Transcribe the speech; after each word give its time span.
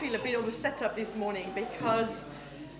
feel 0.00 0.14
a 0.14 0.18
bit 0.18 0.34
of 0.34 0.48
a 0.48 0.52
setup 0.52 0.96
this 0.96 1.14
morning 1.14 1.52
because 1.54 2.24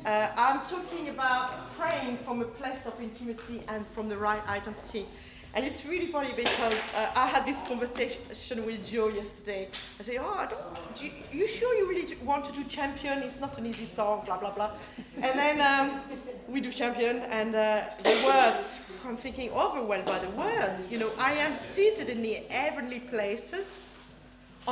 uh, 0.06 0.28
I'm 0.38 0.60
talking 0.60 1.10
about 1.10 1.68
praying 1.72 2.16
from 2.16 2.40
a 2.40 2.46
place 2.46 2.86
of 2.86 2.98
intimacy 2.98 3.60
and 3.68 3.86
from 3.88 4.08
the 4.08 4.16
right 4.16 4.42
identity. 4.48 5.04
And 5.52 5.62
it's 5.66 5.84
really 5.84 6.06
funny 6.06 6.30
because 6.34 6.80
uh, 6.94 7.10
I 7.14 7.26
had 7.26 7.44
this 7.44 7.60
conversation 7.60 8.64
with 8.64 8.86
Joe 8.86 9.08
yesterday. 9.08 9.68
I 9.98 10.02
say, 10.02 10.16
"Oh, 10.16 10.34
I 10.34 10.46
don't, 10.46 10.94
do 10.94 11.04
you, 11.04 11.12
you 11.30 11.46
sure 11.46 11.76
you 11.76 11.86
really 11.90 12.06
want 12.24 12.46
to 12.46 12.52
do 12.52 12.64
Champion? 12.64 13.18
It's 13.18 13.38
not 13.38 13.58
an 13.58 13.66
easy 13.66 13.84
song, 13.84 14.22
blah 14.24 14.38
blah 14.38 14.52
blah." 14.52 14.70
And 15.16 15.38
then 15.38 15.60
um, 15.60 16.00
we 16.48 16.62
do 16.62 16.72
Champion, 16.72 17.18
and 17.18 17.54
uh, 17.54 17.84
the 17.98 18.16
words. 18.24 18.78
I'm 19.04 19.16
thinking 19.18 19.50
overwhelmed 19.50 20.06
by 20.06 20.20
the 20.20 20.30
words. 20.30 20.90
You 20.90 20.98
know, 21.00 21.10
I 21.18 21.32
am 21.32 21.54
seated 21.54 22.08
in 22.08 22.22
the 22.22 22.34
heavenly 22.48 23.00
places, 23.00 23.80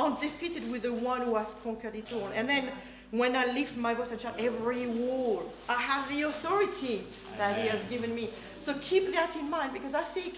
undefeated 0.05 0.69
with 0.71 0.83
the 0.83 0.93
one 0.93 1.21
who 1.21 1.35
has 1.35 1.55
conquered 1.63 1.95
it 1.95 2.11
all. 2.13 2.29
And 2.33 2.47
then 2.47 2.69
when 3.11 3.35
I 3.35 3.45
lift 3.53 3.75
my 3.77 3.93
voice 3.93 4.11
and 4.11 4.21
shout, 4.21 4.35
every 4.39 4.87
wall, 4.87 5.51
I 5.67 5.73
have 5.73 6.09
the 6.09 6.23
authority 6.23 7.03
that 7.37 7.57
He 7.59 7.67
has 7.67 7.83
given 7.85 8.13
me. 8.13 8.29
So 8.59 8.73
keep 8.81 9.13
that 9.13 9.35
in 9.35 9.49
mind 9.49 9.73
because 9.73 9.95
I 9.95 10.01
think 10.01 10.35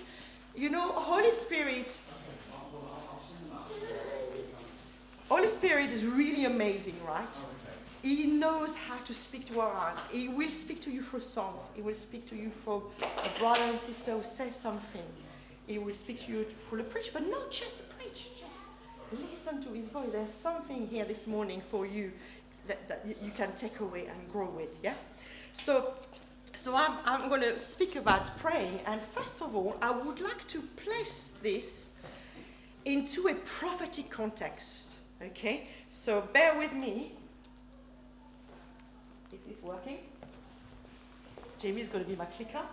you 0.55 0.70
know, 0.70 0.92
Holy 0.92 1.32
Spirit, 1.32 2.00
Holy 5.30 5.48
Spirit 5.48 5.90
is 5.91 6.05
really 6.05 6.46
amazing, 6.46 6.96
right? 7.08 7.40
He 8.04 8.26
knows 8.26 8.76
how 8.76 8.98
to 9.05 9.14
speak 9.14 9.46
to 9.52 9.62
our 9.62 9.74
heart. 9.74 10.00
He 10.12 10.28
will 10.28 10.50
speak 10.50 10.82
to 10.82 10.91
you 10.91 11.04
through 11.04 11.22
songs. 11.22 11.64
He 11.76 11.82
will 11.82 11.94
speak 11.94 12.28
to 12.30 12.36
you 12.36 12.52
through 12.64 12.84
a 13.02 13.40
brother 13.40 13.62
and 13.62 13.80
sister 13.80 14.12
who 14.12 14.24
says 14.24 14.55
something. 14.55 15.04
He 15.68 15.78
will 15.78 15.94
speak 15.94 16.26
to 16.26 16.32
you 16.32 16.46
through 16.68 16.80
the 16.80 16.84
preach, 16.84 17.12
but 17.14 17.30
not 17.30 17.52
just 17.52 17.78
the 17.78 17.84
preach. 17.84 17.88
Just 17.88 17.91
listen 19.30 19.64
to 19.64 19.70
his 19.74 19.88
voice. 19.88 20.10
There's 20.12 20.32
something 20.32 20.88
here 20.88 21.06
this 21.06 21.28
morning 21.28 21.62
for 21.70 21.86
you 21.86 22.12
that, 22.68 22.88
that 22.90 23.06
you 23.24 23.32
can 23.32 23.54
take 23.56 23.80
away 23.80 24.08
and 24.08 24.32
grow 24.32 24.50
with. 24.50 24.70
Yeah. 24.84 24.94
So 25.54 25.94
so 26.55 26.76
I'm, 26.76 26.98
I'm 27.05 27.30
going 27.30 27.41
to 27.41 27.58
speak 27.58 27.96
about 27.96 28.38
praying, 28.40 28.82
and 28.85 29.02
first 29.02 29.41
of 29.41 29.55
all, 29.55 29.77
I 29.82 29.91
would 29.91 30.20
like 30.20 30.48
to 30.50 30.62
place 30.62 31.40
this 31.41 31.94
into 32.85 33.27
a 33.27 33.35
prophetic 33.35 34.10
context. 34.10 34.98
Okay, 35.22 35.68
so 35.90 36.22
bear 36.34 36.57
with 36.57 36.74
me. 36.74 37.13
Is 39.32 39.40
this 39.48 39.63
working? 39.63 40.00
Jamie's 41.60 41.88
going 41.88 42.04
to 42.04 42.10
be 42.10 42.16
my 42.16 42.26
clicker. 42.26 42.63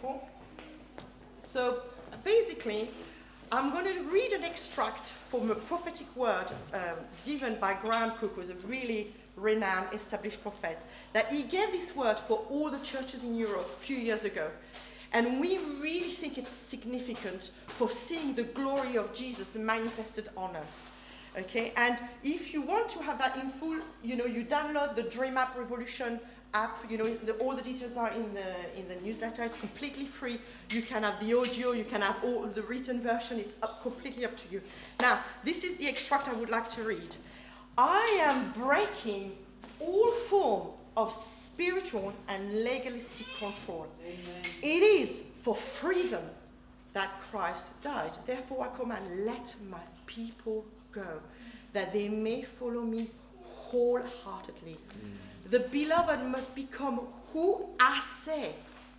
Cool. 0.00 0.28
So 1.40 1.82
basically, 2.22 2.90
I'm 3.52 3.72
going 3.72 3.86
to 3.86 4.00
read 4.02 4.30
an 4.30 4.44
extract 4.44 5.10
from 5.10 5.50
a 5.50 5.56
prophetic 5.56 6.06
word 6.14 6.52
um, 6.72 6.98
given 7.26 7.56
by 7.56 7.74
Graham 7.74 8.12
Cooke, 8.12 8.36
who's 8.36 8.50
a 8.50 8.54
really 8.58 9.12
renowned, 9.34 9.92
established 9.92 10.40
prophet, 10.40 10.78
that 11.14 11.32
he 11.32 11.42
gave 11.42 11.72
this 11.72 11.96
word 11.96 12.16
for 12.16 12.46
all 12.48 12.70
the 12.70 12.78
churches 12.78 13.24
in 13.24 13.34
Europe 13.34 13.68
a 13.76 13.80
few 13.80 13.96
years 13.96 14.24
ago. 14.24 14.48
And 15.12 15.40
we 15.40 15.58
really 15.80 16.12
think 16.12 16.38
it's 16.38 16.52
significant 16.52 17.50
for 17.66 17.90
seeing 17.90 18.34
the 18.34 18.44
glory 18.44 18.96
of 18.96 19.12
Jesus 19.14 19.56
manifested 19.56 20.28
on 20.36 20.54
earth. 20.54 20.82
Okay, 21.36 21.72
and 21.76 22.00
if 22.22 22.54
you 22.54 22.62
want 22.62 22.88
to 22.90 23.02
have 23.02 23.18
that 23.18 23.36
in 23.36 23.48
full, 23.48 23.78
you 24.02 24.14
know, 24.14 24.26
you 24.26 24.44
download 24.44 24.94
the 24.94 25.04
Dream 25.04 25.36
App 25.36 25.58
Revolution 25.58 26.20
app. 26.54 26.84
You 26.90 26.98
know, 26.98 27.14
the, 27.14 27.32
all 27.34 27.54
the 27.54 27.62
details 27.62 27.96
are 27.96 28.10
in 28.10 28.34
the 28.34 28.78
in 28.78 28.88
the 28.88 28.96
newsletter. 28.96 29.42
It's 29.44 29.58
completely 29.58 30.06
free. 30.06 30.38
You 30.70 30.82
can 30.82 31.02
have 31.02 31.20
the 31.20 31.38
audio. 31.38 31.72
You 31.72 31.84
can 31.84 32.02
have 32.02 32.16
all 32.24 32.46
the 32.46 32.62
written 32.62 33.00
version. 33.00 33.38
It's 33.38 33.56
up, 33.62 33.82
completely 33.82 34.24
up 34.24 34.36
to 34.36 34.52
you. 34.52 34.62
Now, 35.00 35.20
this 35.44 35.64
is 35.64 35.76
the 35.76 35.88
extract 35.88 36.28
I 36.28 36.32
would 36.34 36.50
like 36.50 36.68
to 36.70 36.82
read. 36.82 37.16
I 37.78 38.18
am 38.22 38.52
breaking 38.52 39.32
all 39.78 40.12
form 40.12 40.68
of 40.96 41.12
spiritual 41.12 42.12
and 42.28 42.64
legalistic 42.64 43.26
control. 43.38 43.86
Amen. 44.04 44.42
It 44.62 44.82
is 44.82 45.22
for 45.42 45.54
freedom 45.54 46.22
that 46.92 47.20
Christ 47.20 47.82
died. 47.82 48.18
Therefore, 48.26 48.68
I 48.68 48.76
command, 48.76 49.24
let 49.24 49.54
my 49.70 49.80
people 50.06 50.64
go, 50.92 51.20
that 51.72 51.92
they 51.92 52.08
may 52.08 52.42
follow 52.42 52.82
me 52.82 53.10
wholeheartedly. 53.42 54.72
Mm. 54.72 55.29
The 55.50 55.60
beloved 55.60 56.24
must 56.26 56.54
become 56.54 57.00
who 57.32 57.66
I 57.80 57.98
say 57.98 58.54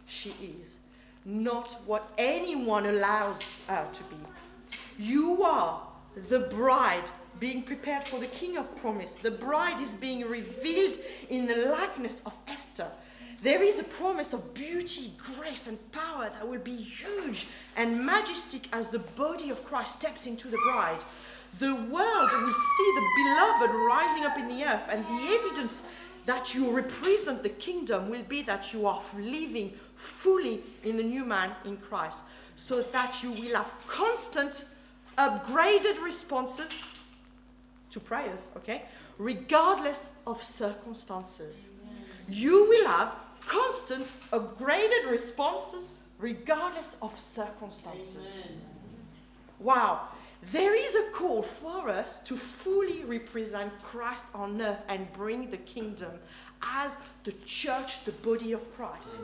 she 0.05 0.35
is, 0.59 0.79
not 1.23 1.77
what 1.85 2.11
anyone 2.17 2.85
allows 2.85 3.41
her 3.67 3.87
to 3.91 4.03
be. 4.03 4.17
You 4.99 5.41
are 5.43 5.81
the 6.29 6.41
bride 6.41 7.09
being 7.39 7.63
prepared 7.63 8.05
for 8.05 8.19
the 8.19 8.27
King 8.27 8.57
of 8.57 8.75
Promise. 8.75 9.15
The 9.15 9.31
bride 9.31 9.79
is 9.81 9.95
being 9.95 10.27
revealed 10.27 10.97
in 11.29 11.47
the 11.47 11.55
likeness 11.55 12.21
of 12.25 12.37
Esther. 12.47 12.91
There 13.41 13.63
is 13.63 13.79
a 13.79 13.83
promise 13.83 14.33
of 14.33 14.53
beauty, 14.53 15.13
grace, 15.17 15.67
and 15.67 15.79
power 15.93 16.29
that 16.29 16.47
will 16.47 16.59
be 16.59 16.75
huge 16.75 17.47
and 17.77 18.05
majestic 18.05 18.67
as 18.75 18.89
the 18.89 18.99
body 18.99 19.49
of 19.49 19.63
Christ 19.63 19.99
steps 19.99 20.27
into 20.27 20.49
the 20.49 20.59
bride. 20.65 21.03
The 21.59 21.73
world 21.73 22.31
will 22.33 22.53
see 22.53 22.91
the 22.95 23.07
beloved 23.23 23.71
rising 23.87 24.25
up 24.25 24.37
in 24.37 24.47
the 24.47 24.63
earth, 24.63 24.87
and 24.89 25.03
the 25.05 25.39
evidence 25.39 25.83
that 26.25 26.53
you 26.53 26.71
represent 26.71 27.43
the 27.43 27.49
kingdom 27.49 28.09
will 28.09 28.23
be 28.23 28.41
that 28.43 28.73
you 28.73 28.85
are 28.85 29.01
living 29.17 29.73
fully 29.95 30.61
in 30.83 30.97
the 30.97 31.03
new 31.03 31.25
man 31.25 31.51
in 31.65 31.77
Christ, 31.77 32.23
so 32.55 32.81
that 32.81 33.23
you 33.23 33.31
will 33.31 33.55
have 33.55 33.73
constant, 33.87 34.65
upgraded 35.17 36.01
responses 36.03 36.83
to 37.89 37.99
prayers, 37.99 38.49
okay? 38.55 38.83
Regardless 39.17 40.11
of 40.25 40.41
circumstances. 40.41 41.67
You 42.29 42.69
will 42.69 42.87
have 42.87 43.13
constant, 43.45 44.07
upgraded 44.31 45.09
responses 45.09 45.95
regardless 46.19 46.95
of 47.01 47.17
circumstances. 47.19 48.17
Amen. 48.45 48.61
Wow. 49.59 50.07
There 50.43 50.75
is 50.75 50.95
a 50.95 51.11
call 51.11 51.43
for 51.43 51.87
us 51.87 52.19
to 52.21 52.35
fully 52.35 53.03
represent 53.03 53.71
Christ 53.83 54.27
on 54.33 54.61
earth 54.61 54.83
and 54.87 55.11
bring 55.13 55.51
the 55.51 55.57
kingdom 55.57 56.11
as 56.63 56.95
the 57.23 57.33
church, 57.45 58.03
the 58.05 58.11
body 58.11 58.51
of 58.51 58.75
Christ. 58.75 59.21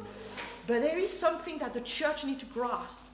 But 0.68 0.82
there 0.82 0.98
is 0.98 1.12
something 1.12 1.58
that 1.58 1.74
the 1.74 1.82
church 1.82 2.24
need 2.24 2.40
to 2.40 2.46
grasp 2.48 3.08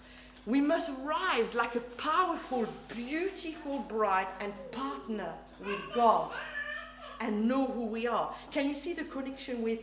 we 0.46 0.60
must 0.60 0.92
rise 1.04 1.56
like 1.56 1.76
a 1.76 1.80
powerful, 1.80 2.68
beautiful 2.94 3.80
bride 3.80 4.28
and 4.42 4.54
partner 4.72 5.34
with 5.66 5.80
God 5.96 6.36
and 7.22 7.48
know 7.48 7.66
who 7.68 7.86
we 7.86 8.08
are. 8.08 8.34
Can 8.52 8.68
you 8.68 8.74
see 8.74 8.94
the 8.94 9.06
connection 9.06 9.62
with 9.62 9.80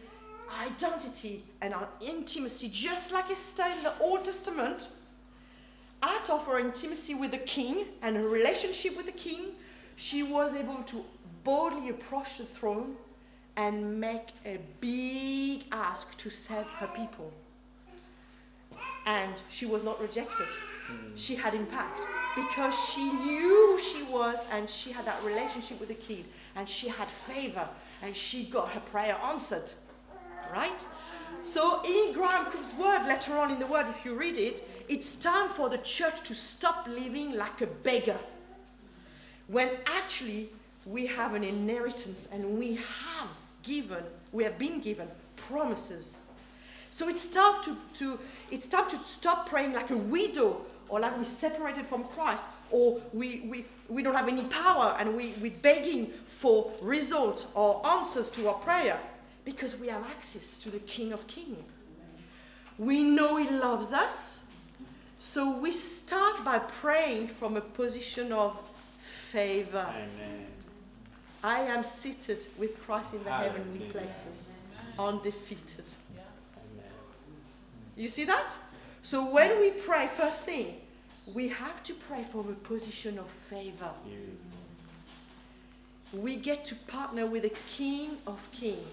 identity 0.62 1.44
and 1.62 1.72
our 1.72 1.88
intimacy, 2.02 2.68
just 2.68 3.10
like 3.10 3.30
Esther 3.30 3.64
in 3.74 3.82
the 3.82 3.98
Old 4.00 4.26
Testament? 4.26 4.88
Out 6.02 6.30
of 6.30 6.46
her 6.46 6.58
intimacy 6.58 7.14
with 7.14 7.30
the 7.30 7.38
king 7.38 7.86
and 8.02 8.16
her 8.16 8.28
relationship 8.28 8.96
with 8.96 9.06
the 9.06 9.12
king, 9.12 9.52
she 9.96 10.22
was 10.22 10.54
able 10.54 10.82
to 10.84 11.04
boldly 11.44 11.90
approach 11.90 12.38
the 12.38 12.44
throne 12.44 12.96
and 13.56 14.00
make 14.00 14.28
a 14.46 14.58
big 14.80 15.64
ask 15.72 16.16
to 16.18 16.30
save 16.30 16.66
her 16.66 16.86
people 16.88 17.32
and 19.06 19.34
she 19.48 19.66
was 19.66 19.82
not 19.82 20.00
rejected. 20.00 20.46
She 21.14 21.34
had 21.36 21.54
impact 21.54 22.00
because 22.34 22.74
she 22.74 23.10
knew 23.12 23.76
who 23.76 23.78
she 23.78 24.02
was 24.04 24.38
and 24.52 24.68
she 24.68 24.90
had 24.90 25.04
that 25.04 25.22
relationship 25.22 25.78
with 25.78 25.88
the 25.88 25.94
king 25.94 26.24
and 26.56 26.68
she 26.68 26.88
had 26.88 27.08
favor 27.08 27.68
and 28.02 28.16
she 28.16 28.44
got 28.44 28.70
her 28.70 28.80
prayer 28.80 29.16
answered. 29.24 29.70
Right? 30.52 30.84
So, 31.42 31.82
in 31.84 32.12
Graham 32.12 32.46
Cooke's 32.46 32.74
word, 32.74 33.06
later 33.06 33.36
on 33.38 33.52
in 33.52 33.58
the 33.58 33.66
word, 33.66 33.86
if 33.88 34.04
you 34.04 34.14
read 34.14 34.36
it, 34.36 34.68
it's 34.90 35.14
time 35.14 35.48
for 35.48 35.70
the 35.70 35.78
church 35.78 36.20
to 36.24 36.34
stop 36.34 36.86
living 36.86 37.32
like 37.36 37.62
a 37.62 37.66
beggar. 37.66 38.18
When 39.46 39.68
actually 39.86 40.50
we 40.84 41.06
have 41.06 41.34
an 41.34 41.44
inheritance 41.44 42.28
and 42.32 42.58
we 42.58 42.74
have 42.74 43.28
given, 43.62 44.04
we 44.32 44.44
have 44.44 44.58
been 44.58 44.80
given 44.80 45.08
promises 45.36 46.18
so 46.90 47.08
it's 47.08 47.26
time 47.26 47.62
to, 47.62 47.76
to, 47.94 48.18
it's 48.50 48.66
time 48.66 48.88
to 48.90 48.96
stop 48.98 49.48
praying 49.48 49.72
like 49.72 49.90
a 49.90 49.96
widow 49.96 50.60
or 50.88 50.98
like 50.98 51.16
we're 51.16 51.24
separated 51.24 51.86
from 51.86 52.02
Christ 52.04 52.48
or 52.72 53.00
we, 53.12 53.42
we, 53.48 53.64
we 53.88 54.02
don't 54.02 54.14
have 54.14 54.28
any 54.28 54.44
power 54.44 54.96
and 54.98 55.16
we, 55.16 55.34
we're 55.40 55.52
begging 55.62 56.08
for 56.26 56.72
results 56.82 57.46
or 57.54 57.80
answers 57.86 58.30
to 58.32 58.48
our 58.48 58.54
prayer 58.54 58.98
because 59.44 59.78
we 59.78 59.86
have 59.86 60.02
access 60.10 60.58
to 60.58 60.70
the 60.70 60.80
King 60.80 61.12
of 61.12 61.24
Kings. 61.28 61.72
We 62.76 63.04
know 63.04 63.36
He 63.36 63.48
loves 63.48 63.92
us. 63.92 64.39
So 65.20 65.58
we 65.58 65.70
start 65.70 66.46
by 66.46 66.60
praying 66.60 67.28
from 67.28 67.58
a 67.58 67.60
position 67.60 68.32
of 68.32 68.58
favor. 69.30 69.86
Amen. 69.86 70.46
I 71.44 71.60
am 71.60 71.84
seated 71.84 72.46
with 72.56 72.82
Christ 72.82 73.12
in 73.12 73.24
the 73.24 73.30
Hallelujah. 73.30 73.52
heavenly 73.52 73.86
places, 73.90 74.54
undefeated. 74.98 75.84
You 77.96 78.08
see 78.08 78.24
that? 78.24 78.46
So 79.02 79.30
when 79.30 79.60
we 79.60 79.72
pray, 79.72 80.06
first 80.06 80.46
thing, 80.46 80.76
we 81.34 81.48
have 81.48 81.82
to 81.82 81.92
pray 81.92 82.24
from 82.32 82.48
a 82.48 82.54
position 82.54 83.18
of 83.18 83.28
favor. 83.28 83.90
we 86.14 86.36
get 86.36 86.64
to 86.64 86.74
partner 86.74 87.26
with 87.26 87.42
the 87.42 87.52
King 87.68 88.16
of 88.26 88.40
Kings. 88.52 88.88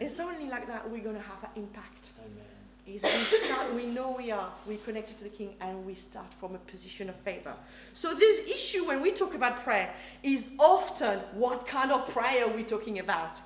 It's 0.00 0.20
only 0.20 0.48
like 0.48 0.66
that 0.68 0.90
we're 0.90 1.04
going 1.04 1.16
to 1.16 1.22
have 1.22 1.44
an 1.44 1.50
impact. 1.62 2.12
Amen. 2.18 2.49
Is 2.96 3.04
we 3.04 3.46
start, 3.46 3.72
we 3.74 3.86
know 3.86 4.14
we 4.16 4.30
are, 4.30 4.50
we're 4.66 4.78
connected 4.78 5.16
to 5.18 5.24
the 5.24 5.30
King, 5.30 5.54
and 5.60 5.86
we 5.86 5.94
start 5.94 6.26
from 6.40 6.54
a 6.54 6.58
position 6.58 7.08
of 7.08 7.14
favor. 7.16 7.54
So 7.92 8.14
this 8.14 8.48
issue 8.48 8.86
when 8.86 9.00
we 9.00 9.12
talk 9.12 9.34
about 9.34 9.60
prayer 9.60 9.92
is 10.22 10.50
often 10.58 11.20
what 11.32 11.66
kind 11.66 11.92
of 11.92 12.08
prayer 12.08 12.46
are 12.46 12.50
we're 12.50 12.64
talking 12.64 12.98
about. 12.98 13.38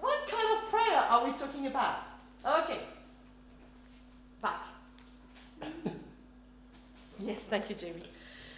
What 0.00 0.28
kind 0.28 0.58
of 0.58 0.70
prayer 0.70 0.98
are 0.98 1.24
we 1.24 1.32
talking 1.32 1.66
about? 1.66 1.96
Okay. 2.44 2.78
Back. 4.40 4.60
yes, 7.18 7.46
thank 7.46 7.68
you, 7.68 7.74
Jamie. 7.74 8.02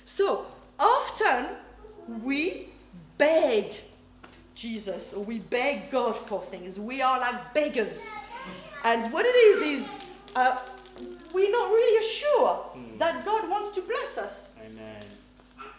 So 0.04 0.46
often 0.78 1.56
we 2.22 2.68
beg 3.16 3.72
Jesus 4.54 5.12
or 5.12 5.24
we 5.24 5.38
beg 5.38 5.90
God 5.90 6.16
for 6.16 6.42
things. 6.42 6.78
We 6.78 7.00
are 7.00 7.18
like 7.18 7.54
beggars. 7.54 8.10
And 8.88 9.12
what 9.12 9.26
it 9.26 9.36
is, 9.50 9.60
is 9.60 10.04
uh, 10.34 10.56
we're 11.34 11.52
not 11.52 11.70
really 11.70 12.06
sure 12.06 12.64
that 12.96 13.22
God 13.22 13.50
wants 13.50 13.68
to 13.72 13.82
bless 13.82 14.16
us. 14.16 14.52
Amen. 14.64 15.04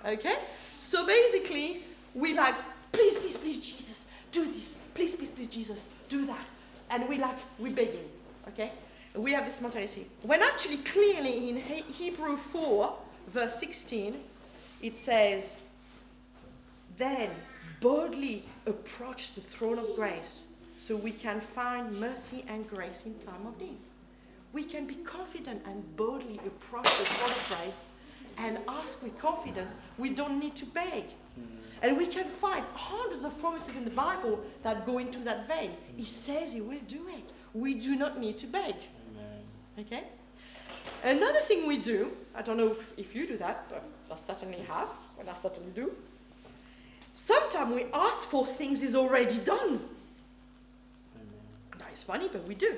Okay? 0.05 0.35
So 0.79 1.07
basically, 1.07 1.81
we 2.13 2.35
like, 2.35 2.53
please, 2.91 3.17
please, 3.17 3.35
please, 3.35 3.57
Jesus, 3.57 4.05
do 4.31 4.45
this. 4.45 4.77
Please, 4.93 5.15
please, 5.15 5.31
please, 5.31 5.47
Jesus, 5.47 5.91
do 6.07 6.27
that. 6.27 6.45
And 6.91 7.09
we 7.09 7.17
like, 7.17 7.37
we're 7.57 7.73
begging. 7.73 8.07
Okay? 8.49 8.73
We 9.15 9.33
have 9.33 9.47
this 9.47 9.59
mentality. 9.59 10.05
When 10.21 10.43
actually, 10.43 10.77
clearly 10.77 11.49
in 11.49 11.57
he- 11.57 11.91
Hebrew 11.91 12.37
4, 12.37 12.95
verse 13.29 13.55
16, 13.55 14.21
it 14.83 14.95
says, 14.95 15.55
Then 16.95 17.31
boldly 17.81 18.43
approach 18.67 19.33
the 19.33 19.41
throne 19.41 19.79
of 19.79 19.95
grace 19.95 20.45
so 20.79 20.95
we 20.95 21.11
can 21.11 21.41
find 21.41 21.99
mercy 21.99 22.45
and 22.47 22.65
grace 22.69 23.05
in 23.05 23.13
time 23.19 23.45
of 23.45 23.59
need. 23.59 23.77
We 24.53 24.63
can 24.63 24.87
be 24.87 24.95
confident 24.95 25.61
and 25.65 25.83
boldly 25.97 26.39
approach 26.47 26.85
the 26.85 27.03
throne 27.03 27.31
of 27.31 27.49
grace 27.49 27.87
and 28.37 28.57
ask 28.65 29.03
with 29.03 29.19
confidence. 29.19 29.75
We 29.97 30.11
don't 30.11 30.39
need 30.39 30.55
to 30.55 30.65
beg. 30.65 31.03
Mm. 31.37 31.43
And 31.81 31.97
we 31.97 32.07
can 32.07 32.29
find 32.29 32.63
hundreds 32.73 33.25
of 33.25 33.37
promises 33.41 33.75
in 33.75 33.83
the 33.83 33.91
Bible 33.91 34.39
that 34.63 34.85
go 34.85 34.99
into 34.99 35.19
that 35.19 35.49
vein. 35.49 35.71
He 35.97 36.03
mm. 36.03 36.07
says 36.07 36.53
he 36.53 36.61
will 36.61 36.85
do 36.87 37.09
it. 37.09 37.29
We 37.53 37.73
do 37.73 37.97
not 37.97 38.17
need 38.17 38.37
to 38.37 38.47
beg. 38.47 38.75
Amen. 39.11 39.41
Okay? 39.79 40.03
Another 41.03 41.39
thing 41.39 41.67
we 41.67 41.77
do, 41.77 42.11
I 42.33 42.41
don't 42.41 42.55
know 42.55 42.71
if, 42.71 42.97
if 42.97 43.13
you 43.13 43.27
do 43.27 43.35
that, 43.35 43.65
but 43.67 43.83
I 44.09 44.15
certainly 44.15 44.59
have, 44.69 44.87
and 45.19 45.29
I 45.29 45.33
certainly 45.33 45.71
do. 45.75 45.91
Sometimes 47.13 47.75
we 47.75 47.85
ask 47.93 48.29
for 48.29 48.45
things 48.45 48.81
is 48.81 48.95
already 48.95 49.39
done. 49.39 49.81
It's 51.91 52.03
funny, 52.03 52.29
but 52.31 52.47
we 52.47 52.55
do. 52.55 52.75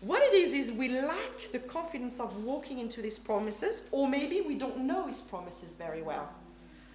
What 0.00 0.22
it 0.22 0.34
is 0.34 0.52
is 0.52 0.72
we 0.72 0.88
lack 0.88 1.52
the 1.52 1.60
confidence 1.60 2.18
of 2.18 2.44
walking 2.44 2.78
into 2.78 3.00
these 3.00 3.18
promises, 3.18 3.82
or 3.92 4.08
maybe 4.08 4.40
we 4.40 4.56
don't 4.56 4.78
know 4.78 5.06
his 5.06 5.20
promises 5.20 5.76
very 5.76 6.02
well. 6.02 6.28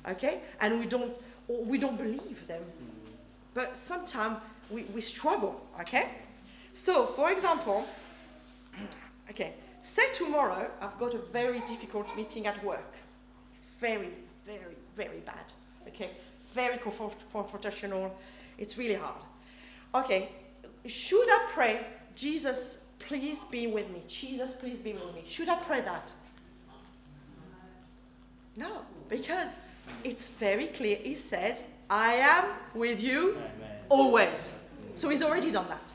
Okay? 0.08 0.42
And 0.60 0.80
we 0.80 0.86
don't 0.86 1.14
or 1.48 1.64
we 1.64 1.78
don't 1.78 1.98
believe 1.98 2.46
them. 2.48 2.64
But 3.54 3.78
sometimes 3.78 4.38
we, 4.70 4.84
we 4.94 5.02
struggle, 5.02 5.66
okay? 5.80 6.10
So 6.74 7.06
for 7.06 7.32
example, 7.32 7.86
okay, 9.30 9.54
say 9.82 10.04
tomorrow 10.14 10.70
I've 10.82 11.00
got 11.00 11.14
a 11.14 11.20
very 11.20 11.62
difficult 11.62 12.08
meeting 12.16 12.48
at 12.48 12.62
work. 12.64 12.96
It's 13.50 13.66
very, 13.80 14.14
very, 14.46 14.76
very 14.96 15.20
bad. 15.20 15.46
Okay? 15.88 16.12
Very 16.54 16.78
confrontational. 16.78 18.12
It's 18.58 18.78
really 18.78 18.96
hard. 18.96 19.24
Okay, 19.96 20.30
should 20.86 21.28
I 21.30 21.48
pray, 21.52 21.86
Jesus, 22.16 22.86
please 23.00 23.44
be 23.46 23.68
with 23.68 23.90
me? 23.90 24.02
Jesus, 24.08 24.54
please 24.54 24.80
be 24.80 24.94
with 24.94 25.14
me. 25.16 25.24
Should 25.28 25.50
I 25.50 25.56
pray 25.56 25.82
that? 25.82 26.12
No, 28.56 28.82
because 29.10 29.56
it's 30.04 30.30
very 30.30 30.68
clear. 30.68 30.98
He 30.98 31.16
says, 31.16 31.64
I 31.90 32.14
am 32.16 32.46
with 32.74 33.02
you 33.02 33.32
Amen. 33.32 33.78
always. 33.90 34.58
So 34.96 35.10
he's 35.10 35.22
already 35.22 35.52
done 35.52 35.68
that. 35.70 35.94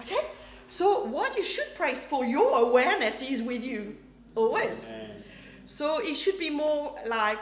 Okay? 0.00 0.26
So 0.66 1.04
what 1.04 1.36
you 1.36 1.44
should 1.44 1.68
pray 1.76 1.92
is 1.92 2.06
for 2.06 2.24
your 2.24 2.66
awareness 2.66 3.20
he's 3.20 3.42
with 3.42 3.62
you 3.62 3.96
always. 4.34 4.86
Amen. 4.86 5.22
So 5.66 6.00
it 6.00 6.16
should 6.16 6.38
be 6.38 6.50
more 6.50 6.96
like, 7.06 7.38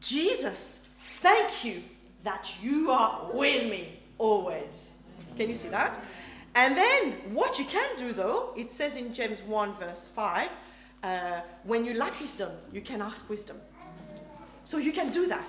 Jesus, 0.00 0.88
thank 1.20 1.64
you 1.64 1.82
that 2.22 2.52
you 2.62 2.90
are 2.90 3.30
with 3.32 3.68
me 3.70 3.98
always. 4.18 4.92
Can 5.38 5.48
you 5.48 5.54
see 5.54 5.68
that? 5.68 6.02
And 6.56 6.76
then 6.76 7.12
what 7.32 7.58
you 7.58 7.64
can 7.64 7.88
do 7.96 8.12
though, 8.12 8.52
it 8.56 8.72
says 8.72 8.96
in 8.96 9.14
James 9.14 9.42
1 9.42 9.74
verse 9.78 10.08
5, 10.08 10.48
uh, 11.04 11.40
when 11.62 11.84
you 11.84 11.94
lack 11.94 12.20
wisdom, 12.20 12.50
you 12.72 12.80
can 12.80 13.00
ask 13.00 13.30
wisdom. 13.30 13.56
So 14.64 14.78
you 14.78 14.92
can 14.92 15.12
do 15.12 15.28
that. 15.28 15.48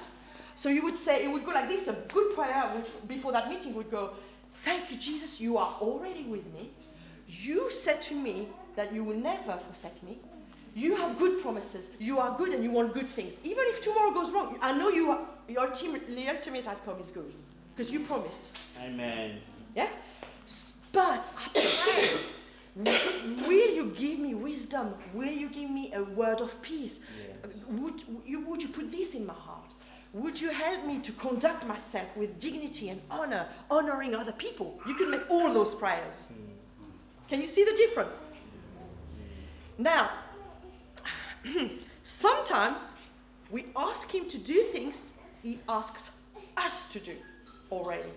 So 0.56 0.70
you 0.70 0.84
would 0.84 0.98
say, 0.98 1.26
it 1.26 1.32
would 1.32 1.44
go 1.44 1.52
like 1.52 1.68
this 1.68 1.88
a 1.88 1.96
good 2.14 2.36
prayer 2.36 2.72
before 3.08 3.32
that 3.32 3.50
meeting 3.50 3.74
would 3.74 3.90
go, 3.90 4.12
Thank 4.52 4.92
you, 4.92 4.98
Jesus, 4.98 5.40
you 5.42 5.58
are 5.58 5.76
already 5.82 6.24
with 6.24 6.46
me. 6.54 6.70
You 7.28 7.72
said 7.72 8.02
to 8.04 8.16
me 8.16 8.48
that 8.76 8.94
you 8.94 9.04
will 9.04 9.16
never 9.16 9.58
forsake 9.58 10.02
me. 10.04 10.20
You 10.76 10.96
have 10.96 11.18
good 11.18 11.42
promises. 11.42 11.90
You 12.00 12.20
are 12.20 12.38
good 12.38 12.54
and 12.54 12.64
you 12.64 12.72
want 12.72 12.94
good 12.94 13.08
things. 13.08 13.40
Even 13.44 13.64
if 13.68 13.82
tomorrow 13.82 14.12
goes 14.12 14.32
wrong, 14.32 14.58
I 14.62 14.78
know 14.78 14.90
you 14.90 15.12
are, 15.12 15.22
your 15.48 15.68
ultimate, 15.68 16.08
the 16.08 16.28
ultimate 16.30 16.68
outcome 16.68 17.00
is 17.00 17.10
good 17.10 17.34
because 17.76 17.92
you 17.92 18.02
promise. 18.02 18.52
Amen. 18.84 19.40
Yeah? 19.76 19.90
But 20.92 21.28
I 21.38 21.50
pray, 21.54 22.18
will 23.46 23.76
you 23.76 23.94
give 23.96 24.20
me 24.20 24.34
wisdom? 24.34 24.94
Will 25.14 25.32
you 25.32 25.50
give 25.50 25.70
me 25.70 25.94
a 25.94 26.04
word 26.04 26.42
of 26.42 26.62
peace? 26.62 27.02
Yes. 27.44 27.64
Would 27.68 28.04
you, 28.26 28.42
would 28.42 28.62
you 28.62 28.70
put 28.70 28.92
this 28.92 29.14
in 29.14 29.26
my 29.26 29.34
heart? 29.34 29.74
Would 30.14 30.42
you 30.42 30.50
help 30.50 30.86
me 30.86 30.98
to 31.00 31.12
conduct 31.12 31.68
myself 31.68 32.18
with 32.18 32.40
dignity 32.40 32.90
and 32.90 33.00
honor, 33.12 33.48
honoring 33.70 34.16
other 34.16 34.32
people? 34.32 34.80
You 34.88 34.96
can 34.96 35.12
make 35.12 35.30
all 35.30 35.54
those 35.54 35.76
prayers. 35.76 36.30
Mm-hmm. 36.34 36.50
Can 37.30 37.42
you 37.42 37.48
see 37.48 37.64
the 37.64 37.76
difference? 37.78 38.24
Now, 39.78 40.10
sometimes 42.04 42.92
we 43.52 43.66
ask 43.76 44.14
him 44.14 44.28
to 44.30 44.38
do 44.40 44.62
things 44.64 45.14
he 45.44 45.60
asks 45.70 46.12
us 46.58 46.92
to 46.92 47.00
do 47.00 47.16
already. 47.72 48.10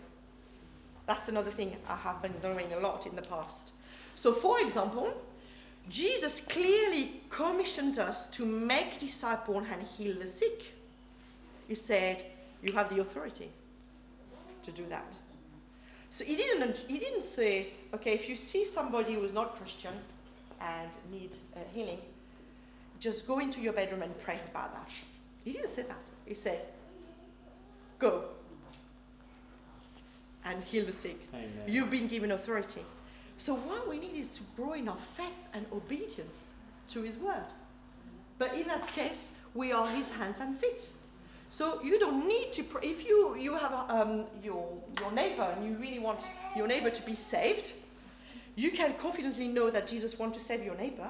That's 1.06 1.28
another 1.28 1.50
thing 1.50 1.76
I 1.88 1.97
have 1.97 2.23
been 2.23 2.35
doing 2.40 2.73
a 2.73 2.80
lot 2.80 3.06
in 3.06 3.16
the 3.16 3.23
past. 3.23 3.73
So, 4.14 4.32
for 4.32 4.61
example, 4.61 5.12
Jesus 5.88 6.40
clearly 6.40 7.23
commissioned 7.28 7.99
us 7.99 8.28
to 8.30 8.47
make 8.47 8.99
disciples 8.99 9.64
and 9.73 9.82
heal 9.82 10.14
the 10.18 10.28
sick. 10.28 10.73
He 11.66 11.75
said, 11.75 12.25
You 12.62 12.73
have 12.75 12.94
the 12.94 13.00
authority 13.00 13.50
to 14.62 14.71
do 14.71 14.85
that. 14.88 15.16
So 16.11 16.26
he 16.26 16.37
didn't, 16.37 16.76
he 16.88 16.99
didn't 16.99 17.25
say, 17.25 17.68
okay, 17.94 18.12
if 18.12 18.28
you 18.28 18.37
see 18.37 18.66
somebody 18.66 19.14
who 19.14 19.25
is 19.25 19.32
not 19.32 19.56
Christian 19.56 19.94
and 20.61 20.90
needs 21.11 21.40
uh, 21.56 21.61
healing, 21.73 21.99
just 23.00 23.26
go 23.26 23.38
into 23.38 23.61
your 23.61 23.73
bedroom 23.73 24.02
and 24.02 24.16
pray 24.18 24.38
about 24.50 24.75
that. 24.75 24.90
He 25.42 25.52
didn't 25.52 25.71
say 25.71 25.82
that. 25.82 25.97
He 26.26 26.35
said, 26.35 26.66
go 27.99 28.25
and 30.44 30.62
heal 30.64 30.84
the 30.84 30.92
sick. 30.92 31.28
Amen. 31.34 31.50
You've 31.66 31.90
been 31.90 32.08
given 32.08 32.32
authority. 32.32 32.82
So 33.37 33.54
what 33.56 33.88
we 33.88 33.99
need 33.99 34.16
is 34.16 34.28
to 34.28 34.42
grow 34.56 34.72
in 34.75 34.88
our 34.88 34.96
faith 34.96 35.26
and 35.54 35.66
obedience 35.72 36.52
to 36.88 37.02
his 37.02 37.16
word. 37.16 37.46
But 38.38 38.54
in 38.54 38.66
that 38.68 38.87
case, 38.88 39.38
we 39.54 39.72
are 39.72 39.87
his 39.88 40.11
hands 40.11 40.40
and 40.40 40.58
feet. 40.58 40.90
So 41.50 41.82
you 41.82 41.99
don't 41.99 42.26
need 42.26 42.52
to 42.54 42.62
pray. 42.62 42.88
If 42.88 43.06
you, 43.06 43.37
you 43.37 43.54
have 43.56 43.72
um, 43.88 44.25
your, 44.42 44.66
your 45.00 45.12
neighbor 45.12 45.42
and 45.54 45.66
you 45.66 45.76
really 45.76 45.99
want 45.99 46.22
your 46.56 46.66
neighbor 46.66 46.90
to 46.90 47.02
be 47.02 47.14
saved, 47.14 47.72
you 48.56 48.70
can 48.70 48.94
confidently 48.94 49.49
know 49.49 49.70
that 49.70 49.87
Jesus 49.87 50.18
wants 50.18 50.38
to 50.38 50.42
save 50.42 50.64
your 50.64 50.75
neighbor. 50.76 51.08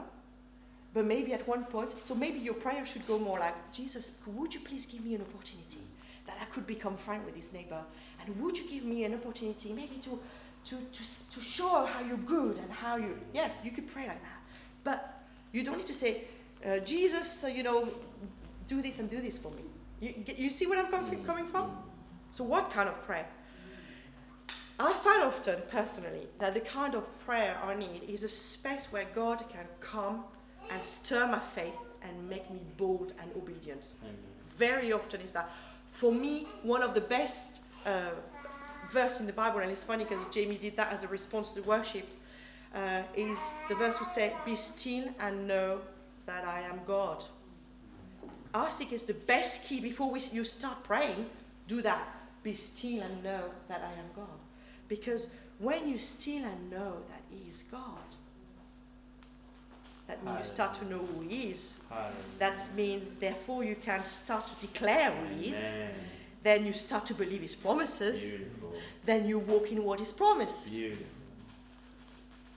But 0.94 1.06
maybe 1.06 1.32
at 1.32 1.46
one 1.48 1.64
point, 1.64 1.94
so 2.02 2.14
maybe 2.14 2.38
your 2.38 2.54
prayer 2.54 2.84
should 2.84 3.06
go 3.06 3.18
more 3.18 3.38
like, 3.38 3.54
Jesus, 3.72 4.18
would 4.26 4.52
you 4.52 4.60
please 4.60 4.84
give 4.84 5.04
me 5.04 5.14
an 5.14 5.22
opportunity 5.22 5.80
that 6.26 6.36
I 6.40 6.44
could 6.46 6.66
become 6.66 6.96
friend 6.96 7.24
with 7.24 7.34
this 7.34 7.52
neighbor? 7.52 7.82
And 8.24 8.40
would 8.40 8.58
you 8.58 8.68
give 8.68 8.84
me 8.84 9.04
an 9.04 9.14
opportunity 9.14 9.72
maybe 9.72 9.96
to, 9.96 10.18
to, 10.64 10.76
to, 10.76 11.30
to 11.30 11.40
show 11.40 11.86
how 11.86 12.00
you're 12.00 12.16
good 12.18 12.58
and 12.58 12.70
how 12.70 12.96
you, 12.96 13.18
yes, 13.34 13.60
you 13.64 13.70
could 13.70 13.86
pray 13.92 14.06
like 14.06 14.22
that. 14.22 14.40
But 14.84 15.24
you 15.52 15.64
don't 15.64 15.76
need 15.76 15.86
to 15.88 15.94
say, 15.94 16.24
uh, 16.64 16.78
Jesus, 16.78 17.44
uh, 17.44 17.48
you 17.48 17.62
know, 17.62 17.88
do 18.66 18.80
this 18.82 19.00
and 19.00 19.10
do 19.10 19.20
this 19.20 19.38
for 19.38 19.50
me. 19.50 19.62
You, 20.00 20.14
you 20.36 20.50
see 20.50 20.66
where 20.66 20.78
I'm 20.78 20.90
com- 20.90 21.24
coming 21.24 21.46
from? 21.46 21.76
So, 22.30 22.44
what 22.44 22.70
kind 22.70 22.88
of 22.88 23.00
prayer? 23.04 23.26
I 24.78 24.92
find 24.92 25.22
often, 25.22 25.62
personally, 25.70 26.26
that 26.38 26.54
the 26.54 26.60
kind 26.60 26.94
of 26.94 27.06
prayer 27.20 27.56
I 27.62 27.74
need 27.74 28.02
is 28.08 28.24
a 28.24 28.28
space 28.28 28.90
where 28.90 29.06
God 29.14 29.44
can 29.48 29.66
come 29.80 30.24
and 30.70 30.82
stir 30.82 31.26
my 31.26 31.38
faith 31.38 31.76
and 32.02 32.28
make 32.28 32.50
me 32.50 32.60
bold 32.76 33.14
and 33.20 33.30
obedient. 33.36 33.82
Amen. 34.02 34.16
Very 34.56 34.92
often 34.92 35.20
is 35.20 35.32
that. 35.32 35.50
for 35.90 36.10
me, 36.10 36.46
one 36.62 36.82
of 36.82 36.94
the 36.94 37.00
best 37.00 37.61
uh, 37.86 38.10
verse 38.90 39.20
in 39.20 39.26
the 39.26 39.32
Bible, 39.32 39.60
and 39.60 39.70
it's 39.70 39.84
funny 39.84 40.04
because 40.04 40.26
Jamie 40.26 40.56
did 40.56 40.76
that 40.76 40.92
as 40.92 41.04
a 41.04 41.08
response 41.08 41.48
to 41.50 41.62
worship, 41.62 42.06
uh, 42.74 43.02
is 43.16 43.50
the 43.68 43.74
verse 43.74 43.98
who 43.98 44.04
say, 44.04 44.32
"Be 44.44 44.56
still 44.56 45.08
and 45.20 45.46
know 45.46 45.80
that 46.26 46.44
I 46.46 46.60
am 46.62 46.80
God." 46.86 47.24
I 48.54 48.68
think 48.70 48.92
it's 48.92 49.04
the 49.04 49.14
best 49.14 49.64
key 49.64 49.80
before 49.80 50.10
we, 50.10 50.20
you 50.32 50.44
start 50.44 50.82
praying. 50.84 51.26
Do 51.68 51.80
that. 51.82 52.06
Be 52.42 52.54
still 52.54 53.02
and 53.02 53.22
know 53.22 53.44
that 53.68 53.80
I 53.80 53.98
am 53.98 54.06
God, 54.14 54.38
because 54.88 55.30
when 55.58 55.88
you 55.88 55.96
still 55.96 56.44
and 56.44 56.70
know 56.70 56.96
that 57.08 57.22
He 57.30 57.48
is 57.48 57.62
God, 57.70 57.80
that 60.08 60.24
means 60.24 60.38
you 60.38 60.44
start 60.44 60.74
to 60.74 60.84
know 60.86 60.98
who 60.98 61.20
He 61.28 61.50
is. 61.50 61.78
Hallelujah. 61.88 62.14
That 62.40 62.68
means, 62.74 63.16
therefore, 63.18 63.62
you 63.64 63.76
can 63.76 64.04
start 64.04 64.46
to 64.48 64.66
declare 64.66 65.12
who 65.12 65.34
He 65.36 65.50
is. 65.50 65.72
Amen. 65.74 65.90
Then 66.42 66.66
you 66.66 66.72
start 66.72 67.06
to 67.06 67.14
believe 67.14 67.42
His 67.42 67.54
promises. 67.54 68.22
Beautiful. 68.22 68.72
Then 69.04 69.28
you 69.28 69.38
walk 69.38 69.70
in 69.70 69.84
what 69.84 70.00
is 70.00 70.12
promised. 70.12 70.70
Beautiful. 70.70 71.06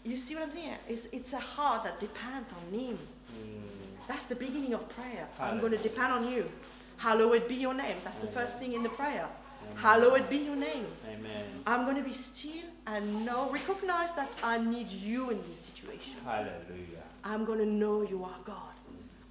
You 0.04 0.18
see 0.18 0.36
what 0.36 0.44
I'm 0.44 0.54
saying? 0.54 0.78
It's, 0.88 1.06
it's 1.08 1.34
a 1.34 1.40
heart 1.40 1.84
that 1.84 2.00
depends 2.00 2.52
on 2.52 2.80
Him. 2.80 2.98
Mm. 2.98 4.08
That's 4.08 4.26
the 4.26 4.36
beginning 4.36 4.74
of 4.74 4.88
prayer. 4.90 5.28
I'm 5.40 5.60
going 5.60 5.72
to 5.72 5.78
depend 5.80 6.14
on 6.14 6.32
you. 6.32 6.50
Hallowed 6.98 7.48
be 7.48 7.56
your 7.56 7.74
name. 7.74 7.98
That's 8.04 8.20
the 8.20 8.28
first 8.28 8.60
thing 8.60 8.74
in 8.74 8.84
the 8.84 8.90
prayer. 8.90 9.28
Amen. 9.64 9.78
Hallowed 9.78 10.30
be 10.30 10.38
your 10.38 10.56
name. 10.56 10.86
Amen. 11.10 11.44
I'm 11.66 11.86
going 11.86 11.98
to 11.98 12.04
be 12.04 12.14
still 12.14 12.64
and 12.88 13.26
know, 13.26 13.50
recognize 13.52 14.14
that 14.14 14.36
I 14.44 14.60
need 14.60 14.90
you 14.90 15.32
in 15.32 15.40
this 15.50 15.60
situation. 15.60 16.18
Hallelujah. 16.24 17.04
I'm 17.24 17.46
going 17.46 17.60
to 17.60 17.66
know 17.66 18.04
you 18.04 18.24
are 18.24 18.38
God. 18.46 18.62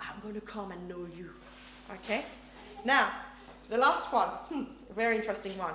I'm 0.01 0.21
going 0.23 0.35
to 0.35 0.41
come 0.41 0.73
and 0.73 0.89
know 0.89 1.07
you. 1.17 1.31
Okay? 1.93 2.25
Now, 2.85 3.11
the 3.71 3.79
last 3.79 4.13
one, 4.13 4.29
hmm, 4.29 4.65
very 4.95 5.17
interesting 5.17 5.57
one. 5.59 5.75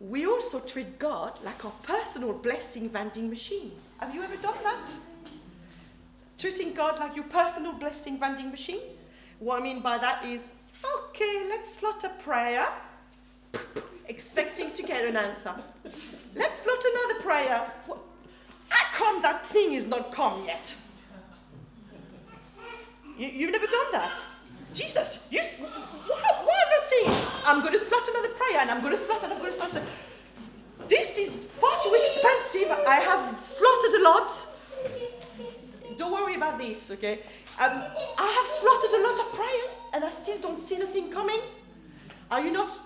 We 0.00 0.26
also 0.26 0.60
treat 0.60 0.98
God 0.98 1.32
like 1.44 1.64
our 1.64 1.72
personal 1.82 2.32
blessing 2.32 2.88
vending 2.88 3.28
machine. 3.28 3.72
Have 3.98 4.14
you 4.14 4.22
ever 4.22 4.36
done 4.36 4.56
that? 4.62 4.90
Treating 6.38 6.72
God 6.72 6.98
like 6.98 7.14
your 7.14 7.26
personal 7.26 7.74
blessing 7.74 8.18
vending 8.18 8.50
machine? 8.50 8.80
What 9.40 9.60
I 9.60 9.62
mean 9.62 9.80
by 9.80 9.98
that 9.98 10.24
is, 10.24 10.48
okay, 10.84 11.44
let's 11.48 11.74
slot 11.74 12.02
a 12.04 12.08
prayer, 12.22 12.66
expecting 14.08 14.72
to 14.72 14.82
get 14.82 15.04
an 15.04 15.16
answer. 15.16 15.54
Let's 16.34 16.62
slot 16.62 16.78
another 16.78 17.22
prayer. 17.22 17.72
How 18.68 18.96
come 18.96 19.22
that 19.22 19.46
thing 19.48 19.72
is 19.74 19.86
not 19.86 20.12
come 20.12 20.44
yet? 20.46 20.74
You, 23.18 23.28
you've 23.28 23.52
never 23.52 23.66
done 23.66 23.92
that. 23.92 24.22
Jesus, 24.72 25.28
you, 25.30 25.40
why, 25.58 25.68
why 26.06 26.18
am 26.38 26.46
I 26.46 26.76
not 26.76 26.84
saying, 26.84 27.26
I'm 27.46 27.60
going 27.60 27.72
to 27.72 27.78
slot 27.78 28.08
another 28.08 28.34
prayer 28.34 28.60
and 28.60 28.70
I'm 28.70 28.80
going 28.80 28.94
to 28.94 29.00
slot 29.00 29.22
and 29.24 29.32
I'm 29.32 29.38
going 29.38 29.52
to 29.52 29.58
slot. 29.58 29.82
This 30.88 31.18
is 31.18 31.44
far 31.44 31.82
too 31.82 31.94
expensive. 31.94 32.70
I 32.86 32.96
have 32.96 33.42
slotted 33.42 34.00
a 34.00 34.04
lot. 34.04 34.46
Don't 35.96 36.12
worry 36.12 36.34
about 36.34 36.58
this, 36.58 36.90
okay? 36.92 37.20
Um, 37.60 37.82
I 38.18 38.26
have 38.38 38.46
slotted 38.46 39.00
a 39.00 39.02
lot 39.02 39.18
of 39.20 39.32
prayers 39.32 39.80
and 39.92 40.04
I 40.04 40.10
still 40.10 40.38
don't 40.38 40.60
see 40.60 40.78
the 40.78 40.86
thing 40.86 41.10
coming. 41.10 41.40
Are 42.30 42.40
you 42.40 42.52
not 42.52 42.78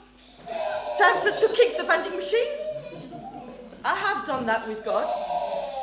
tempted 0.98 1.38
to 1.38 1.48
kick 1.54 1.76
the 1.76 1.84
vending 1.84 2.16
machine? 2.16 2.48
I 3.84 3.94
have 3.94 4.26
done 4.26 4.46
that 4.46 4.66
with 4.66 4.84
God. 4.84 5.06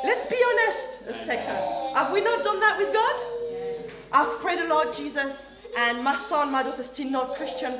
Let's 0.04 0.26
be 0.26 0.36
honest 0.50 1.06
a 1.06 1.14
second. 1.14 1.56
Have 1.96 2.12
we 2.12 2.20
not 2.20 2.42
done 2.42 2.58
that 2.60 2.76
with 2.76 2.92
God? 2.92 3.16
I've 4.12 4.40
prayed 4.40 4.58
a 4.58 4.68
lot, 4.68 4.92
Jesus, 4.92 5.56
and 5.76 6.02
my 6.02 6.16
son, 6.16 6.50
my 6.50 6.62
daughter, 6.62 6.84
still 6.84 7.10
not 7.10 7.34
Christian. 7.36 7.74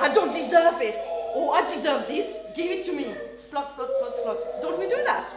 I 0.00 0.08
don't 0.12 0.32
deserve 0.32 0.80
it. 0.80 1.02
Or 1.34 1.54
I 1.54 1.62
deserve 1.62 2.06
this. 2.06 2.38
Give 2.56 2.70
it 2.70 2.84
to 2.86 2.92
me. 2.92 3.14
Slot, 3.36 3.72
slot, 3.74 3.90
slot, 3.98 4.18
slot. 4.18 4.62
Don't 4.62 4.78
we 4.78 4.88
do 4.88 4.96
that? 5.04 5.34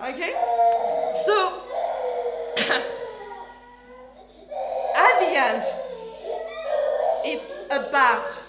Okay? 0.00 0.32
So, 1.24 1.62
at 4.96 5.20
the 5.20 5.36
end, 5.36 5.64
it's 7.24 7.62
about 7.70 8.44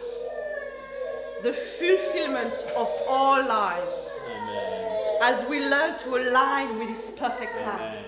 the 1.43 1.53
fulfillment 1.53 2.65
of 2.75 2.89
all 3.07 3.45
lives 3.45 4.09
Amen. 4.25 5.19
as 5.21 5.45
we 5.49 5.67
learn 5.67 5.97
to 5.99 6.15
align 6.15 6.79
with 6.79 6.89
His 6.89 7.11
perfect 7.11 7.51
Amen. 7.55 7.77
plans. 7.77 8.07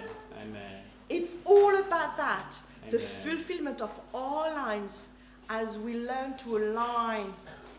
Amen. 1.25 1.33
It's 1.33 1.37
all 1.45 1.75
about 1.75 2.17
that 2.17 2.55
the 2.91 2.99
fulfillment 2.99 3.81
of 3.81 3.89
all 4.13 4.53
lines 4.55 5.09
as 5.49 5.77
we 5.77 5.95
learn 5.95 6.37
to 6.37 6.57
align 6.57 7.33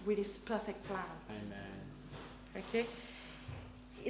with 0.05 0.19
His 0.19 0.39
perfect 0.39 0.85
plan. 0.85 1.05
Amen. 1.31 2.65
Okay? 2.69 2.87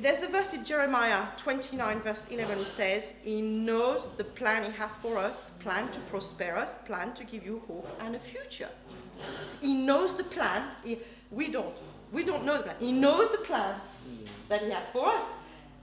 There's 0.00 0.23
a 0.23 0.28
verse 0.28 0.52
in 0.52 0.64
Jeremiah 0.64 1.23
29, 1.38 2.00
verse 2.00 2.28
11, 2.28 2.59
which 2.59 2.69
says, 2.69 3.14
He 3.23 3.40
knows 3.40 4.11
the 4.11 4.25
plan 4.25 4.64
He 4.64 4.71
has 4.73 4.97
for 4.97 5.16
us, 5.16 5.50
plan 5.61 5.90
to 5.93 6.00
prosper 6.00 6.55
us, 6.57 6.75
plan 6.87 7.14
to 7.14 7.25
give 7.25 7.45
you 7.47 7.62
hope 7.66 7.88
and 8.00 8.14
a 8.14 8.19
future. 8.19 8.69
He 9.62 9.75
knows 9.75 10.14
the 10.14 10.25
plan. 10.25 10.69
He- 10.85 10.99
we 11.31 11.49
don't. 11.49 11.75
We 12.12 12.25
don't 12.25 12.45
know 12.45 12.57
the 12.59 12.62
plan. 12.64 12.76
He 12.78 12.93
knows 12.93 13.31
the 13.31 13.38
plan 13.38 13.81
that 14.49 14.62
He 14.62 14.71
has 14.71 14.88
for 14.88 15.09
us. 15.09 15.37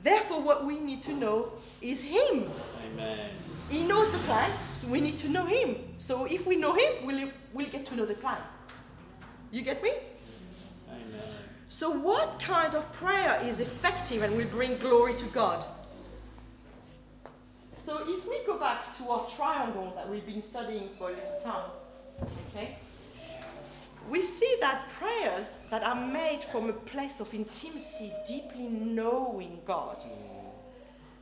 Therefore, 0.03 0.41
what 0.41 0.65
we 0.65 0.79
need 0.79 1.01
to 1.03 1.13
know 1.13 1.51
is 1.81 2.01
Him. 2.01 2.50
Amen. 2.86 3.29
He 3.70 3.84
knows 3.84 4.12
the 4.12 4.20
plan, 4.20 4.51
so 4.74 4.88
we 4.88 5.01
need 5.01 5.17
to 5.20 5.29
know 5.29 5.46
Him. 5.46 5.75
So 5.98 6.25
if 6.25 6.46
we 6.46 6.55
know 6.55 6.74
Him, 6.74 7.05
we'll, 7.05 7.29
we'll 7.53 7.70
get 7.70 7.86
to 7.88 7.96
know 7.96 8.05
the 8.05 8.15
plan. 8.15 8.38
You 9.51 9.62
get 9.62 9.82
me? 9.84 9.91
Amen. 10.89 11.03
So, 11.67 11.91
what 11.91 12.39
kind 12.39 12.75
of 12.75 12.91
prayer 12.93 13.39
is 13.43 13.60
effective 13.60 14.22
and 14.24 14.36
will 14.36 14.48
bring 14.48 14.77
glory 14.77 15.15
to 15.15 15.25
God? 15.25 15.65
So, 17.75 18.03
if 18.08 18.27
we 18.27 18.46
go 18.46 18.58
back 18.58 18.96
to 18.98 19.10
our 19.10 19.27
triangle 19.27 19.93
that 19.96 20.10
we've 20.10 20.25
been 20.25 20.41
studying 20.41 20.89
for 20.98 21.10
a 21.10 21.13
little 21.13 21.39
time, 21.43 21.70
okay, 22.50 22.77
we 24.10 24.22
see 24.22 24.55
that 24.60 24.89
prayers 24.89 25.65
that 25.70 25.84
are 25.84 25.96
made 25.96 26.43
from 26.43 26.70
a 26.70 26.74
place 26.74 27.20
of 27.20 27.34
intimacy, 27.34 28.12
deeply 28.27 28.67
knowing 28.67 29.60
God, 29.65 30.01
mm. 30.01 30.42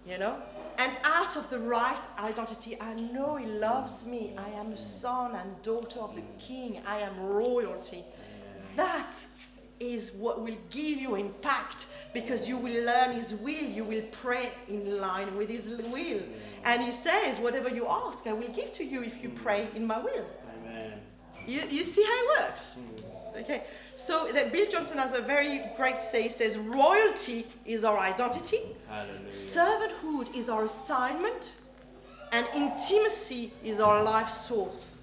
You 0.06 0.18
know, 0.18 0.36
and 0.78 0.92
out 1.04 1.36
of 1.36 1.50
the 1.50 1.60
right 1.60 2.02
identity, 2.18 2.76
I 2.82 2.94
know 2.96 3.36
He 3.36 3.46
loves 3.46 4.06
me. 4.06 4.34
I 4.38 4.50
am 4.60 4.72
a 4.72 4.78
son 4.78 5.36
and 5.36 5.62
daughter 5.62 6.00
of 6.00 6.16
the 6.16 6.24
King. 6.40 6.82
I 6.86 7.00
am 7.00 7.20
royalty. 7.20 8.04
That 8.76 9.14
is 9.80 10.14
what 10.14 10.42
will 10.42 10.58
give 10.70 11.00
you 11.00 11.16
impact 11.16 11.88
because 12.14 12.48
you 12.48 12.58
will 12.58 12.84
learn 12.84 13.16
His 13.16 13.34
will. 13.34 13.64
You 13.64 13.84
will 13.84 14.04
pray 14.12 14.52
in 14.68 15.00
line 15.00 15.36
with 15.38 15.50
His 15.50 15.70
will. 15.70 16.22
And 16.64 16.82
He 16.82 16.92
says, 16.92 17.40
Whatever 17.40 17.70
you 17.70 17.88
ask, 17.88 18.26
I 18.26 18.34
will 18.34 18.50
give 18.50 18.74
to 18.74 18.84
you 18.84 19.04
if 19.04 19.22
you 19.22 19.30
pray 19.30 19.68
in 19.76 19.86
my 19.86 20.00
will. 20.00 20.26
Amen. 20.62 21.00
You, 21.46 21.62
you 21.70 21.84
see 21.84 22.04
how 22.04 22.10
it 22.12 22.42
works? 22.42 22.74
Hmm. 22.74 23.38
Okay, 23.38 23.64
so 24.02 24.28
that 24.34 24.52
Bill 24.52 24.66
Johnson 24.68 24.98
has 24.98 25.14
a 25.14 25.22
very 25.22 25.62
great 25.78 26.02
say. 26.02 26.24
He 26.24 26.30
says, 26.30 26.58
Royalty 26.58 27.46
is 27.66 27.84
our 27.84 28.00
identity, 28.00 28.58
Hallelujah. 28.90 29.30
servanthood 29.30 30.36
is 30.36 30.50
our 30.50 30.64
assignment, 30.64 31.54
and 32.32 32.48
intimacy 32.56 33.54
is 33.64 33.80
our 33.80 34.04
life 34.04 34.30
source. 34.30 34.98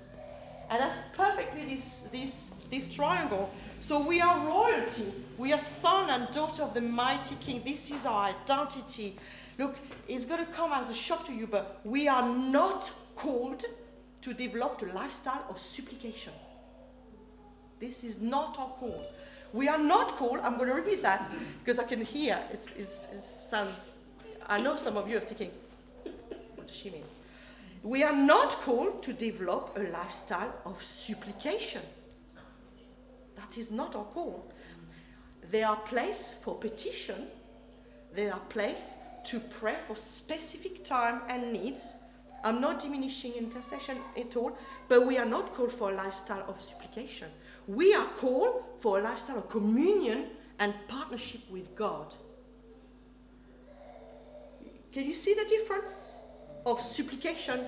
And 0.68 0.82
that's 0.82 1.10
perfectly 1.16 1.76
this, 1.76 2.08
this, 2.10 2.50
this 2.72 2.92
triangle. 2.92 3.48
So 3.78 4.04
we 4.04 4.20
are 4.20 4.36
royalty. 4.44 5.12
We 5.38 5.52
are 5.52 5.60
son 5.60 6.10
and 6.10 6.28
daughter 6.32 6.64
of 6.64 6.74
the 6.74 6.80
mighty 6.80 7.36
king. 7.36 7.62
This 7.64 7.92
is 7.92 8.04
our 8.04 8.30
identity. 8.30 9.16
Look, 9.58 9.78
it's 10.08 10.24
going 10.24 10.44
to 10.44 10.50
come 10.50 10.72
as 10.72 10.90
a 10.90 10.94
shock 10.94 11.24
to 11.26 11.32
you, 11.32 11.46
but 11.46 11.80
we 11.84 12.08
are 12.08 12.28
not 12.28 12.92
called 13.14 13.64
to 14.22 14.34
develop 14.34 14.82
a 14.82 14.86
lifestyle 14.86 15.44
of 15.48 15.60
supplication. 15.60 16.32
This 17.80 18.04
is 18.04 18.20
not 18.20 18.58
our 18.58 18.68
call. 18.68 19.04
We 19.52 19.68
are 19.68 19.78
not 19.78 20.16
called, 20.16 20.40
I'm 20.42 20.56
going 20.56 20.68
to 20.68 20.74
repeat 20.74 21.02
that 21.02 21.30
because 21.64 21.78
I 21.78 21.84
can 21.84 22.04
hear 22.04 22.38
it's, 22.52 22.66
it's, 22.76 23.08
it 23.12 23.22
sounds, 23.22 23.94
I 24.46 24.60
know 24.60 24.76
some 24.76 24.96
of 24.96 25.08
you 25.08 25.16
are 25.16 25.20
thinking, 25.20 25.50
what 26.54 26.66
does 26.66 26.76
she 26.76 26.90
mean? 26.90 27.04
We 27.82 28.02
are 28.02 28.14
not 28.14 28.50
called 28.60 29.02
to 29.04 29.12
develop 29.12 29.76
a 29.76 29.84
lifestyle 29.90 30.54
of 30.64 30.82
supplication. 30.82 31.82
That 33.36 33.56
is 33.56 33.70
not 33.70 33.94
our 33.96 34.04
call. 34.04 34.52
There 35.50 35.66
are 35.66 35.76
places 35.76 36.34
for 36.34 36.56
petition, 36.56 37.28
there 38.14 38.32
are 38.32 38.40
places 38.50 38.96
to 39.24 39.40
pray 39.40 39.76
for 39.86 39.96
specific 39.96 40.84
time 40.84 41.22
and 41.28 41.52
needs. 41.52 41.94
I'm 42.44 42.60
not 42.60 42.80
diminishing 42.80 43.32
intercession 43.32 43.98
at 44.16 44.36
all, 44.36 44.56
but 44.88 45.06
we 45.06 45.18
are 45.18 45.24
not 45.24 45.54
called 45.54 45.72
for 45.72 45.90
a 45.90 45.94
lifestyle 45.94 46.44
of 46.48 46.60
supplication. 46.60 47.28
We 47.68 47.94
are 47.94 48.06
called 48.16 48.64
for 48.80 48.98
a 48.98 49.02
lifestyle 49.02 49.38
of 49.38 49.48
communion 49.48 50.30
and 50.58 50.74
partnership 50.88 51.42
with 51.50 51.76
God. 51.76 52.14
Can 54.90 55.04
you 55.04 55.14
see 55.14 55.34
the 55.34 55.44
difference 55.44 56.16
of 56.64 56.80
supplication 56.80 57.60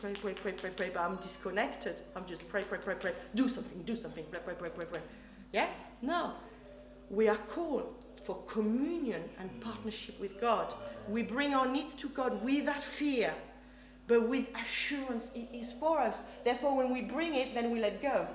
pray, 0.00 0.12
pray, 0.12 0.32
pray, 0.34 0.52
pray, 0.52 0.70
pray, 0.70 0.90
but 0.92 1.00
I'm 1.00 1.16
disconnected. 1.16 2.02
I'm 2.14 2.26
just 2.26 2.48
pray, 2.48 2.62
pray, 2.62 2.78
pray, 2.78 2.94
pray. 2.94 3.12
Do 3.34 3.48
something, 3.48 3.82
do 3.82 3.96
something, 3.96 4.24
pray, 4.30 4.40
pray, 4.44 4.54
pray, 4.54 4.68
pray, 4.68 4.84
pray. 4.84 5.00
Yeah? 5.52 5.68
No. 6.02 6.32
We 7.10 7.28
are 7.28 7.38
called 7.48 7.94
for 8.22 8.42
communion 8.46 9.22
and 9.38 9.60
partnership 9.60 10.20
with 10.20 10.40
God. 10.40 10.74
We 11.08 11.22
bring 11.22 11.54
our 11.54 11.66
needs 11.66 11.94
to 11.94 12.08
God 12.08 12.44
without 12.44 12.82
fear, 12.82 13.32
but 14.06 14.28
with 14.28 14.48
assurance 14.56 15.32
it 15.34 15.48
is 15.52 15.72
for 15.72 15.98
us. 15.98 16.26
Therefore, 16.44 16.76
when 16.76 16.92
we 16.92 17.02
bring 17.02 17.34
it, 17.34 17.54
then 17.54 17.70
we 17.70 17.80
let 17.80 18.02
go. 18.02 18.26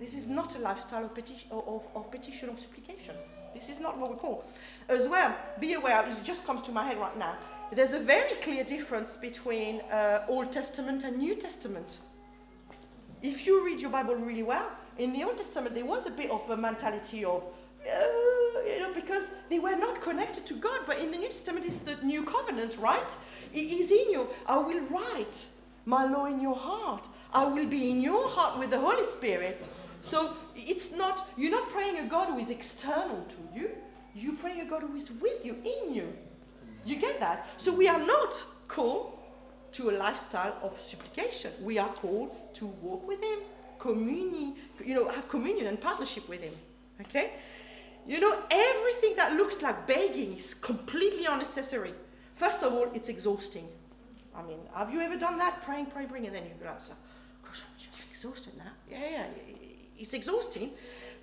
This 0.00 0.14
is 0.14 0.28
not 0.28 0.56
a 0.56 0.58
lifestyle 0.58 1.04
of 1.04 1.14
petition, 1.14 1.48
of, 1.50 1.86
of 1.94 2.10
petition 2.10 2.48
or 2.48 2.56
supplication. 2.56 3.14
This 3.54 3.68
is 3.68 3.80
not 3.80 3.96
what 3.96 4.10
we 4.10 4.16
call. 4.16 4.44
As 4.88 5.08
well, 5.08 5.34
be 5.60 5.74
aware, 5.74 6.04
it 6.06 6.24
just 6.24 6.44
comes 6.44 6.62
to 6.62 6.72
my 6.72 6.84
head 6.84 6.98
right 6.98 7.16
now. 7.16 7.36
There's 7.72 7.92
a 7.92 8.00
very 8.00 8.34
clear 8.42 8.64
difference 8.64 9.16
between 9.16 9.80
uh, 9.82 10.26
Old 10.28 10.52
Testament 10.52 11.04
and 11.04 11.16
New 11.18 11.36
Testament. 11.36 11.98
If 13.22 13.46
you 13.46 13.64
read 13.64 13.80
your 13.80 13.90
Bible 13.90 14.16
really 14.16 14.42
well, 14.42 14.70
in 14.98 15.12
the 15.12 15.24
Old 15.24 15.38
Testament 15.38 15.74
there 15.74 15.84
was 15.84 16.06
a 16.06 16.10
bit 16.10 16.30
of 16.30 16.48
a 16.50 16.56
mentality 16.56 17.24
of, 17.24 17.44
uh, 17.86 18.60
you 18.66 18.80
know, 18.80 18.92
because 18.92 19.36
they 19.48 19.58
were 19.58 19.76
not 19.76 20.00
connected 20.00 20.44
to 20.46 20.54
God. 20.54 20.80
But 20.86 20.98
in 20.98 21.10
the 21.10 21.16
New 21.16 21.28
Testament, 21.28 21.64
it's 21.64 21.80
the 21.80 21.96
new 22.04 22.24
covenant, 22.24 22.76
right? 22.78 23.16
It 23.52 23.58
is 23.58 23.90
in 23.90 24.10
you. 24.10 24.28
I 24.46 24.58
will 24.58 24.80
write 24.86 25.46
my 25.86 26.04
law 26.04 26.26
in 26.26 26.40
your 26.40 26.56
heart. 26.56 27.08
I 27.32 27.44
will 27.44 27.66
be 27.66 27.90
in 27.90 28.00
your 28.00 28.28
heart 28.28 28.58
with 28.58 28.70
the 28.70 28.78
Holy 28.78 29.04
Spirit. 29.04 29.64
So 30.04 30.36
it's 30.54 30.92
not, 30.92 31.30
you're 31.38 31.50
not 31.50 31.70
praying 31.70 31.96
a 31.96 32.06
God 32.06 32.28
who 32.28 32.38
is 32.38 32.50
external 32.50 33.24
to 33.24 33.58
you. 33.58 33.70
You're 34.14 34.36
praying 34.36 34.60
a 34.60 34.66
God 34.66 34.82
who 34.82 34.94
is 34.94 35.10
with 35.10 35.42
you, 35.42 35.56
in 35.64 35.94
you. 35.94 36.12
You 36.84 36.96
get 36.96 37.18
that? 37.20 37.46
So 37.56 37.74
we 37.74 37.88
are 37.88 37.98
not 37.98 38.44
called 38.68 39.18
to 39.72 39.88
a 39.88 39.92
lifestyle 39.92 40.58
of 40.62 40.78
supplication. 40.78 41.52
We 41.62 41.78
are 41.78 41.88
called 41.88 42.54
to 42.56 42.66
walk 42.66 43.08
with 43.08 43.24
Him, 43.24 43.38
communion, 43.78 44.56
you 44.84 44.94
know, 44.94 45.08
have 45.08 45.26
communion 45.30 45.68
and 45.68 45.80
partnership 45.80 46.28
with 46.28 46.42
Him. 46.42 46.52
Okay? 47.00 47.30
You 48.06 48.20
know, 48.20 48.42
everything 48.50 49.16
that 49.16 49.34
looks 49.38 49.62
like 49.62 49.86
begging 49.86 50.36
is 50.36 50.52
completely 50.52 51.24
unnecessary. 51.24 51.94
First 52.34 52.62
of 52.62 52.74
all, 52.74 52.88
it's 52.92 53.08
exhausting. 53.08 53.66
I 54.36 54.42
mean, 54.42 54.58
have 54.74 54.92
you 54.92 55.00
ever 55.00 55.16
done 55.16 55.38
that? 55.38 55.62
Praying, 55.62 55.86
praying, 55.86 56.08
praying, 56.08 56.26
and 56.26 56.34
then 56.34 56.44
you 56.44 56.50
go, 56.62 56.66
gosh, 56.66 56.90
I'm 56.90 57.90
just 57.90 58.10
exhausted 58.10 58.52
now. 58.58 58.72
Yeah, 58.90 58.98
yeah, 59.10 59.26
it's 59.98 60.14
exhausting. 60.14 60.72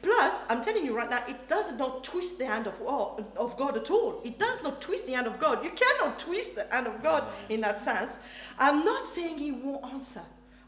Plus, 0.02 0.44
I'm 0.50 0.62
telling 0.62 0.86
you 0.86 0.98
right 0.98 1.10
now, 1.10 1.24
it 1.28 1.48
does 1.48 1.78
not 1.78 2.04
twist 2.04 2.40
the 2.40 2.46
hand 2.46 2.66
of, 2.66 2.80
oh, 2.82 3.24
of 3.38 3.56
God 3.56 3.78
at 3.78 3.92
all. 3.92 4.20
It 4.24 4.40
does 4.40 4.64
not 4.64 4.82
twist 4.82 5.06
the 5.06 5.14
hand 5.14 5.28
of 5.28 5.40
God. 5.40 5.64
You 5.64 5.72
cannot 5.72 6.18
twist 6.18 6.56
the 6.56 6.66
hand 6.72 6.88
of 6.88 7.04
God 7.04 7.26
in 7.50 7.62
that 7.62 7.80
sense. 7.80 8.18
I'm 8.58 8.84
not 8.84 9.06
saying 9.06 9.38
He 9.38 9.52
won't 9.52 9.86
answer. 9.86 10.22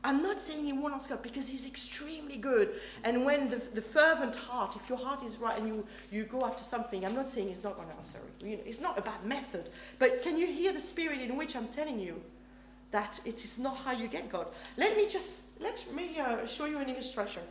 I'm 0.03 0.22
not 0.22 0.39
saying 0.39 0.65
He 0.65 0.74
won't 0.74 0.93
answer 0.93 1.17
because 1.17 1.48
He's 1.48 1.65
extremely 1.65 2.38
good. 2.38 2.79
And 3.03 3.25
when 3.25 3.50
the, 3.50 3.57
the 3.57 3.81
fervent 3.81 4.36
heart, 4.36 4.75
if 4.75 4.88
your 4.88 5.00
heart 5.00 5.24
is 5.24 5.38
right 5.38 5.57
and 5.57 5.67
you, 5.67 5.88
you 6.12 6.25
go 6.25 6.45
after 6.45 6.63
something, 6.63 7.03
I'm 7.03 7.15
not 7.15 7.29
saying 7.29 7.48
He's 7.48 7.63
not 7.63 7.75
going 7.75 7.88
to 7.88 7.95
answer. 7.95 8.19
You 8.39 8.57
know, 8.57 8.63
it's 8.67 8.81
not 8.81 9.00
about 9.00 9.25
method. 9.25 9.69
But 9.98 10.22
can 10.22 10.38
you 10.38 10.45
hear 10.45 10.74
the 10.74 10.79
spirit 10.79 11.22
in 11.22 11.38
which 11.38 11.55
I'm 11.55 11.67
telling 11.67 12.00
you 12.00 12.22
that 12.91 13.19
it 13.25 13.43
is 13.43 13.57
not 13.57 13.77
how 13.77 13.93
you 13.93 14.07
get 14.07 14.29
God? 14.29 14.45
Let 14.77 14.95
me 14.95 15.07
just, 15.07 15.60
let 15.60 15.83
me 15.91 16.19
uh, 16.19 16.45
show 16.45 16.65
you 16.65 16.77
an 16.77 16.89
illustration. 16.89 17.41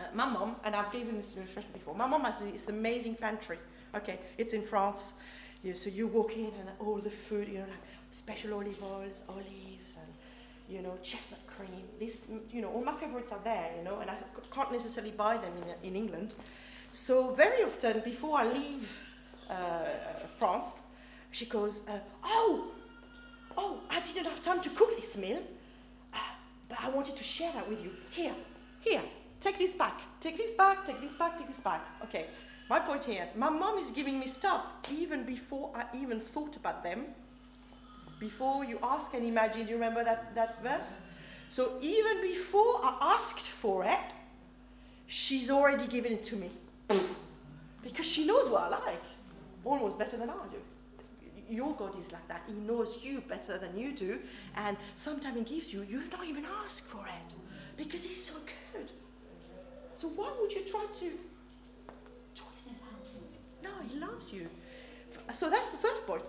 Uh, 0.00 0.14
my 0.14 0.26
mom, 0.26 0.56
and 0.64 0.74
I've 0.74 0.90
given 0.92 1.16
this 1.16 1.36
illustration 1.36 1.70
before, 1.72 1.94
my 1.94 2.06
mom 2.06 2.24
has 2.24 2.42
this 2.42 2.68
amazing 2.68 3.16
pantry. 3.16 3.58
Okay, 3.94 4.18
it's 4.38 4.52
in 4.52 4.62
France. 4.62 5.14
You, 5.62 5.74
so 5.74 5.90
you 5.90 6.06
walk 6.06 6.36
in 6.36 6.46
and 6.46 6.70
all 6.78 6.96
the 6.96 7.10
food, 7.10 7.48
you 7.48 7.58
know, 7.58 7.60
like 7.60 7.84
special 8.10 8.54
olive 8.54 8.82
oils, 8.82 9.24
olives, 9.28 9.96
and 9.96 10.12
you 10.68 10.80
know, 10.80 10.96
chestnut 11.02 11.44
cream. 11.46 11.82
These, 11.98 12.26
you 12.52 12.62
know, 12.62 12.70
all 12.70 12.82
my 12.82 12.94
favorites 12.94 13.32
are 13.32 13.40
there, 13.42 13.70
you 13.76 13.84
know, 13.84 13.98
and 13.98 14.08
I 14.08 14.16
can't 14.52 14.70
necessarily 14.72 15.12
buy 15.12 15.36
them 15.36 15.52
in, 15.82 15.88
in 15.88 15.96
England. 15.96 16.34
So 16.92 17.34
very 17.34 17.62
often, 17.64 18.00
before 18.04 18.38
I 18.38 18.44
leave 18.44 18.88
uh, 19.50 19.84
France, 20.38 20.82
she 21.32 21.46
goes, 21.46 21.86
uh, 21.88 21.98
"Oh, 22.24 22.68
oh, 23.56 23.80
I 23.90 24.00
didn't 24.00 24.24
have 24.24 24.40
time 24.40 24.60
to 24.60 24.70
cook 24.70 24.96
this 24.96 25.18
meal, 25.18 25.42
uh, 26.14 26.18
but 26.68 26.78
I 26.82 26.88
wanted 26.90 27.16
to 27.16 27.24
share 27.24 27.52
that 27.52 27.68
with 27.68 27.82
you. 27.82 27.90
Here, 28.10 28.34
here, 28.80 29.02
Take 29.40 29.58
this 29.58 29.74
back, 29.74 30.00
take 30.20 30.36
this 30.36 30.54
back, 30.54 30.86
take 30.86 31.00
this 31.00 31.12
back, 31.12 31.38
take 31.38 31.48
this 31.48 31.60
back. 31.60 31.80
Okay, 32.04 32.26
my 32.68 32.78
point 32.78 33.04
here 33.04 33.22
is 33.22 33.34
my 33.36 33.48
mom 33.48 33.78
is 33.78 33.90
giving 33.90 34.20
me 34.20 34.26
stuff 34.26 34.66
even 34.90 35.24
before 35.24 35.70
I 35.74 35.84
even 35.96 36.20
thought 36.20 36.56
about 36.56 36.84
them. 36.84 37.06
Before 38.18 38.64
you 38.64 38.78
ask 38.82 39.14
and 39.14 39.24
imagine, 39.24 39.64
do 39.64 39.70
you 39.70 39.74
remember 39.76 40.04
that, 40.04 40.34
that 40.34 40.62
verse? 40.62 40.98
So 41.48 41.78
even 41.80 42.20
before 42.20 42.80
I 42.82 43.14
asked 43.14 43.48
for 43.48 43.84
it, 43.84 44.12
she's 45.06 45.50
already 45.50 45.86
given 45.86 46.12
it 46.12 46.24
to 46.24 46.36
me. 46.36 46.50
Because 47.82 48.04
she 48.04 48.26
knows 48.26 48.50
what 48.50 48.64
I 48.64 48.68
like, 48.68 49.02
almost 49.64 49.98
better 49.98 50.18
than 50.18 50.28
I 50.28 50.34
do 50.50 50.58
your 51.50 51.74
God 51.74 51.98
is 51.98 52.12
like 52.12 52.26
that. 52.28 52.42
He 52.46 52.54
knows 52.54 53.00
you 53.02 53.20
better 53.22 53.58
than 53.58 53.76
you 53.76 53.92
do. 53.92 54.20
And 54.56 54.76
sometimes 54.96 55.36
He 55.36 55.56
gives 55.56 55.72
you, 55.74 55.82
you 55.82 56.02
don't 56.04 56.26
even 56.26 56.46
ask 56.64 56.86
for 56.86 57.04
it 57.06 57.34
because 57.76 58.04
He's 58.04 58.24
so 58.24 58.34
good. 58.72 58.90
So 60.00 60.08
why 60.16 60.30
would 60.40 60.50
you 60.50 60.62
try 60.62 60.86
to 61.00 61.10
twist 62.34 62.70
his 62.70 62.78
hand? 62.78 63.04
No, 63.62 63.68
he 63.86 64.00
loves 64.00 64.32
you. 64.32 64.48
So 65.30 65.50
that's 65.50 65.68
the 65.68 65.76
first 65.76 66.06
point. 66.06 66.22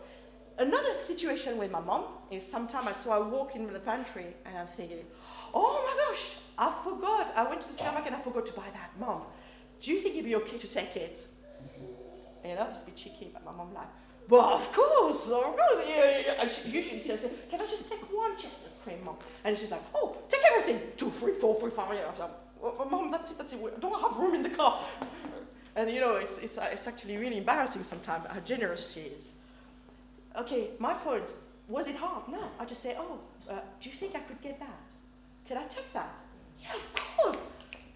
Another 0.57 0.93
situation 1.01 1.57
with 1.57 1.71
my 1.71 1.79
mom 1.79 2.03
is 2.29 2.45
sometimes 2.45 2.87
I, 2.87 2.91
so 2.91 3.11
I 3.11 3.19
walk 3.19 3.55
in 3.55 3.71
the 3.71 3.79
pantry 3.79 4.25
and 4.45 4.57
I'm 4.57 4.67
thinking, 4.67 5.05
oh 5.53 5.71
my 5.87 6.03
gosh, 6.03 6.35
I 6.57 6.69
forgot. 6.83 7.31
I 7.33 7.47
went 7.47 7.61
to 7.61 7.69
the 7.69 7.73
supermarket 7.73 8.07
and 8.07 8.17
I 8.17 8.19
forgot 8.19 8.45
to 8.47 8.53
buy 8.53 8.69
that. 8.73 8.89
Mom, 8.99 9.21
do 9.79 9.91
you 9.91 10.01
think 10.01 10.15
it'd 10.15 10.25
be 10.25 10.35
okay 10.35 10.57
to 10.57 10.67
take 10.67 10.97
it? 10.97 11.25
You 12.43 12.55
know, 12.55 12.67
it's 12.69 12.81
a 12.81 12.85
bit 12.87 12.97
cheeky, 12.97 13.29
but 13.31 13.45
my 13.45 13.53
mom 13.53 13.73
like, 13.73 13.87
well, 14.27 14.49
of 14.49 14.69
course, 14.73 15.29
of 15.29 15.55
course. 15.55 15.85
Yeah, 15.87 16.21
yeah. 16.25 16.41
And 16.41 16.51
she, 16.51 16.71
usually 16.71 16.99
she'll 16.99 17.15
say, 17.15 17.31
can 17.49 17.61
I 17.61 17.67
just 17.67 17.89
take 17.89 18.01
one 18.11 18.35
chestnut 18.37 18.73
cream, 18.83 18.97
mom? 19.05 19.15
And 19.45 19.57
she's 19.57 19.71
like, 19.71 19.83
oh, 19.95 20.17
take 20.27 20.41
everything. 20.51 20.81
Two, 20.97 21.09
three, 21.09 21.31
four, 21.31 21.57
three, 21.61 21.71
five. 21.71 21.93
Yeah. 21.93 22.11
I'm 22.11 22.19
like, 22.19 22.31
Mom, 22.61 23.11
that's 23.11 23.31
it, 23.31 23.37
that's 23.37 23.53
it. 23.53 23.59
I 23.75 23.79
don't 23.79 23.99
have 24.01 24.19
room 24.19 24.35
in 24.35 24.43
the 24.43 24.49
car. 24.49 24.79
And 25.75 25.89
you 25.89 25.99
know, 25.99 26.15
it's, 26.15 26.37
it's, 26.39 26.57
it's 26.57 26.87
actually 26.87 27.17
really 27.17 27.37
embarrassing 27.37 27.83
sometimes 27.83 28.27
how 28.27 28.39
generous 28.41 28.93
she 28.93 29.01
is. 29.01 29.31
Okay, 30.37 30.69
my 30.79 30.93
point, 30.93 31.33
was 31.67 31.87
it 31.87 31.95
hard? 31.95 32.27
No. 32.27 32.43
I 32.59 32.65
just 32.65 32.81
say, 32.81 32.95
oh, 32.97 33.19
uh, 33.49 33.59
do 33.79 33.89
you 33.89 33.95
think 33.95 34.15
I 34.15 34.19
could 34.19 34.41
get 34.41 34.59
that? 34.59 34.79
Can 35.47 35.57
I 35.57 35.63
take 35.63 35.91
that? 35.93 36.13
Yeah, 36.61 36.75
of 36.75 36.93
course. 36.93 37.37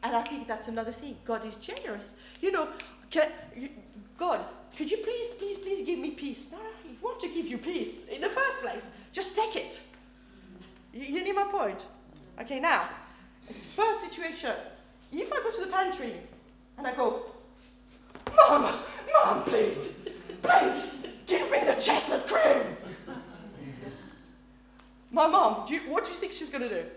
And 0.03 0.15
I 0.15 0.21
think 0.21 0.47
that's 0.47 0.67
another 0.67 0.91
thing. 0.91 1.17
God 1.25 1.45
is 1.45 1.55
generous. 1.57 2.15
You 2.41 2.51
know, 2.51 2.69
can, 3.09 3.29
you, 3.55 3.69
God, 4.17 4.39
could 4.77 4.89
you 4.89 4.97
please, 4.97 5.33
please, 5.35 5.57
please 5.57 5.85
give 5.85 5.99
me 5.99 6.11
peace? 6.11 6.51
No, 6.51 6.57
He 6.83 6.97
wants 7.01 7.23
to 7.23 7.29
give 7.29 7.47
you 7.47 7.57
peace 7.57 8.07
in 8.07 8.21
the 8.21 8.29
first 8.29 8.61
place. 8.61 8.91
Just 9.11 9.35
take 9.35 9.55
it. 9.55 9.81
You, 10.93 11.17
you 11.17 11.23
need 11.23 11.35
my 11.35 11.45
point? 11.45 11.85
Okay, 12.39 12.59
now, 12.59 12.87
First 13.51 14.11
situation, 14.11 14.51
if 15.11 15.31
I 15.31 15.37
go 15.37 15.51
to 15.51 15.65
the 15.65 15.71
pantry 15.71 16.13
and 16.77 16.87
I 16.87 16.93
go, 16.93 17.23
Mom, 18.35 18.73
Mom, 19.13 19.43
please, 19.43 20.07
please, 20.41 20.91
give 21.27 21.49
me 21.51 21.59
the 21.59 21.75
chestnut 21.79 22.27
cream. 22.27 22.75
My 25.11 25.27
mom, 25.27 25.65
do 25.65 25.75
you, 25.75 25.81
what 25.89 26.03
do 26.03 26.11
you 26.11 26.17
think 26.17 26.33
she's 26.33 26.49
going 26.49 26.67
to 26.67 26.83
do? 26.83 26.89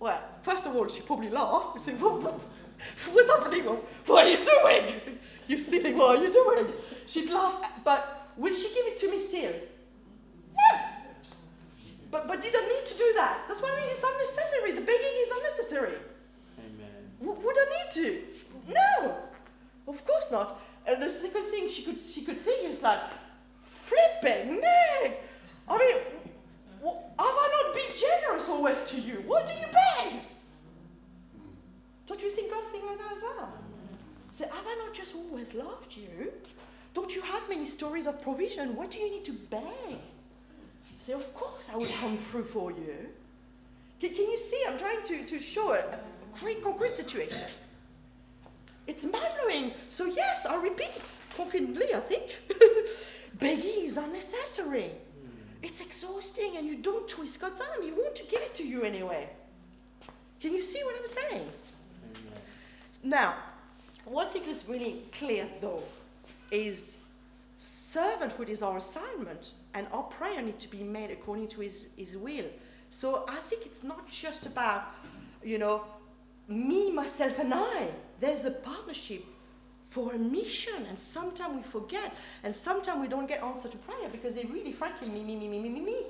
Well, 0.00 0.20
first 0.42 0.66
of 0.66 0.76
all, 0.76 0.86
she 0.88 1.00
probably 1.00 1.30
laugh 1.30 1.70
and 1.72 1.82
say, 1.82 1.92
What's 1.92 3.28
happening? 3.28 3.64
What 4.06 4.26
are 4.26 4.28
you 4.28 4.36
doing? 4.36 5.18
You 5.46 5.56
silly, 5.56 5.94
what 5.94 6.18
are 6.18 6.22
you 6.22 6.32
doing? 6.32 6.66
She'd 7.06 7.30
laugh, 7.30 7.70
but 7.84 8.28
will 8.36 8.54
she 8.54 8.68
give 8.74 8.86
it 8.86 8.98
to 8.98 9.10
me 9.10 9.18
still? 9.18 9.52
But, 12.14 12.28
but 12.28 12.40
didn't 12.40 12.68
need 12.68 12.86
to 12.86 12.96
do 12.96 13.12
that. 13.16 13.40
That's 13.48 13.60
why 13.60 13.70
I 13.72 13.80
mean 13.80 13.90
it's 13.90 14.04
unnecessary. 14.04 14.70
The 14.70 14.82
begging 14.82 15.16
is 15.24 15.30
unnecessary. 15.36 15.98
Amen. 16.60 17.10
W- 17.20 17.40
would 17.44 17.56
I 17.58 17.66
need 17.74 17.90
to? 18.04 18.72
No, 18.72 19.16
of 19.88 20.04
course 20.06 20.30
not. 20.30 20.60
And 20.86 21.02
the 21.02 21.10
second 21.10 21.42
thing 21.46 21.68
she 21.68 21.82
could 21.82 21.98
she 21.98 22.24
could 22.24 22.40
think 22.40 22.70
is 22.70 22.84
like, 22.84 23.00
flipping 23.62 24.60
neck. 24.60 25.24
I 25.68 25.76
mean, 25.76 25.96
w- 26.84 27.00
have 27.18 27.36
I 27.44 27.46
not 27.56 27.74
been 27.74 27.92
generous 28.06 28.48
always 28.48 28.84
to 28.90 29.00
you? 29.00 29.14
What 29.26 29.48
do 29.48 29.54
you 29.54 29.66
beg? 29.72 30.20
Don't 32.06 32.22
you 32.22 32.30
think 32.30 32.52
God 32.52 32.62
think 32.70 32.86
like 32.86 32.98
that 32.98 33.12
as 33.12 33.22
well? 33.22 33.52
Say, 34.30 34.44
have 34.44 34.64
I 34.64 34.84
not 34.86 34.94
just 34.94 35.16
always 35.16 35.52
loved 35.52 35.96
you? 35.96 36.32
Don't 36.94 37.12
you 37.12 37.22
have 37.22 37.48
many 37.48 37.66
stories 37.66 38.06
of 38.06 38.22
provision? 38.22 38.76
What 38.76 38.92
do 38.92 39.00
you 39.00 39.10
need 39.10 39.24
to 39.24 39.32
beg? 39.32 39.98
Say, 41.04 41.12
Of 41.12 41.34
course, 41.34 41.70
I 41.72 41.76
will 41.76 41.86
come 42.00 42.16
through 42.16 42.44
for 42.44 42.70
you. 42.70 42.96
Can, 44.00 44.14
can 44.14 44.30
you 44.30 44.38
see? 44.38 44.60
I'm 44.68 44.78
trying 44.78 45.02
to, 45.04 45.24
to 45.26 45.40
show 45.40 45.74
a 45.74 45.98
great 46.40 46.62
concrete 46.62 46.96
situation. 46.96 47.46
It's 48.86 49.04
mind 49.04 49.32
blowing. 49.40 49.72
So, 49.88 50.06
yes, 50.06 50.46
I 50.46 50.60
repeat 50.62 51.18
confidently, 51.36 51.94
I 51.94 52.00
think. 52.00 52.38
Begging 53.40 53.84
is 53.84 53.96
unnecessary. 53.96 54.90
Hmm. 54.90 55.28
it's 55.62 55.80
exhausting 55.80 56.56
and 56.56 56.66
you 56.66 56.76
don't 56.76 57.08
twist 57.08 57.40
God's 57.40 57.60
arm. 57.60 57.82
He 57.82 57.92
wants 57.92 58.20
to 58.20 58.26
give 58.26 58.42
it 58.42 58.54
to 58.56 58.66
you 58.66 58.82
anyway. 58.82 59.28
Can 60.40 60.52
you 60.52 60.62
see 60.62 60.82
what 60.84 60.96
I'm 61.00 61.06
saying? 61.06 61.46
Amen. 62.14 62.40
Now, 63.02 63.34
one 64.04 64.28
thing 64.28 64.44
is 64.44 64.68
really 64.68 65.02
clear 65.18 65.46
though 65.60 65.82
is 66.50 66.98
servanthood 67.58 68.48
is 68.48 68.62
our 68.62 68.76
assignment 68.76 69.52
and 69.74 69.86
our 69.92 70.04
prayer 70.04 70.40
need 70.40 70.58
to 70.60 70.70
be 70.70 70.82
made 70.82 71.10
according 71.10 71.48
to 71.48 71.60
his, 71.60 71.88
his 71.96 72.16
will. 72.16 72.46
So 72.90 73.24
I 73.28 73.36
think 73.36 73.66
it's 73.66 73.82
not 73.82 74.08
just 74.08 74.46
about, 74.46 74.84
you 75.42 75.58
know, 75.58 75.82
me, 76.48 76.92
myself, 76.92 77.38
and 77.38 77.52
I. 77.52 77.88
There's 78.20 78.44
a 78.44 78.52
partnership 78.52 79.24
for 79.84 80.14
a 80.14 80.18
mission, 80.18 80.86
and 80.88 80.98
sometimes 80.98 81.56
we 81.56 81.62
forget, 81.62 82.14
and 82.42 82.54
sometimes 82.54 83.00
we 83.00 83.08
don't 83.08 83.26
get 83.26 83.42
answer 83.42 83.68
to 83.68 83.76
prayer 83.78 84.08
because 84.10 84.34
they 84.34 84.44
really, 84.44 84.72
frankly, 84.72 85.08
me, 85.08 85.22
me, 85.24 85.36
me, 85.36 85.48
me, 85.48 85.58
me, 85.58 85.68
me, 85.68 85.80
me. 85.80 86.02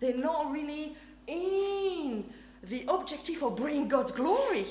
They're 0.00 0.16
not 0.16 0.52
really 0.52 0.96
in 1.26 2.24
the 2.62 2.84
objective 2.88 3.42
of 3.42 3.56
bringing 3.56 3.88
God's 3.88 4.12
glory. 4.12 4.66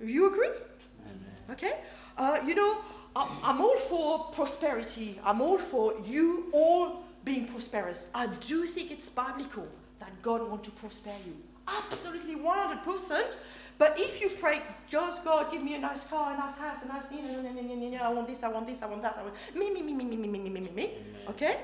You 0.00 0.26
agree? 0.26 0.48
Amen. 0.48 1.36
Okay? 1.50 1.72
Uh, 2.18 2.38
you 2.46 2.54
know, 2.54 2.78
I, 3.14 3.28
I'm 3.42 3.60
all 3.60 3.76
for 3.76 4.18
prosperity. 4.32 5.20
I'm 5.24 5.40
all 5.40 5.58
for 5.58 5.94
you 6.04 6.46
all 6.52 7.04
being 7.24 7.46
prosperous. 7.46 8.08
I 8.14 8.26
do 8.26 8.64
think 8.64 8.90
it's 8.90 9.08
biblical 9.08 9.66
that 10.00 10.10
God 10.22 10.48
wants 10.48 10.68
to 10.68 10.70
prosper 10.72 11.10
you. 11.26 11.36
Absolutely 11.68 12.36
100%. 12.36 13.36
But 13.78 13.98
if 13.98 14.20
you 14.20 14.30
pray, 14.30 14.60
just 14.88 15.24
God, 15.24 15.50
give 15.50 15.62
me 15.62 15.74
a 15.74 15.78
nice 15.78 16.06
car, 16.06 16.34
a 16.34 16.36
nice 16.36 16.56
house, 16.58 16.84
a 16.84 16.88
nice, 16.88 17.10
you 17.10 17.22
know, 17.22 17.42
no, 17.42 17.50
no, 17.50 17.62
no, 17.62 17.74
no, 17.74 17.88
no, 17.88 17.96
I 17.96 18.08
want 18.12 18.28
this, 18.28 18.42
I 18.42 18.48
want 18.48 18.66
this, 18.66 18.82
I 18.82 18.86
want 18.86 19.02
that, 19.02 19.16
I 19.18 19.22
want 19.22 19.34
me, 19.54 19.72
me, 19.72 19.82
me, 19.82 19.92
me, 19.92 20.04
me, 20.04 20.16
me, 20.16 20.28
me, 20.28 20.38
me, 20.38 20.50
me, 20.50 20.60
me, 20.60 20.70
me. 20.70 20.90
Okay? 21.30 21.56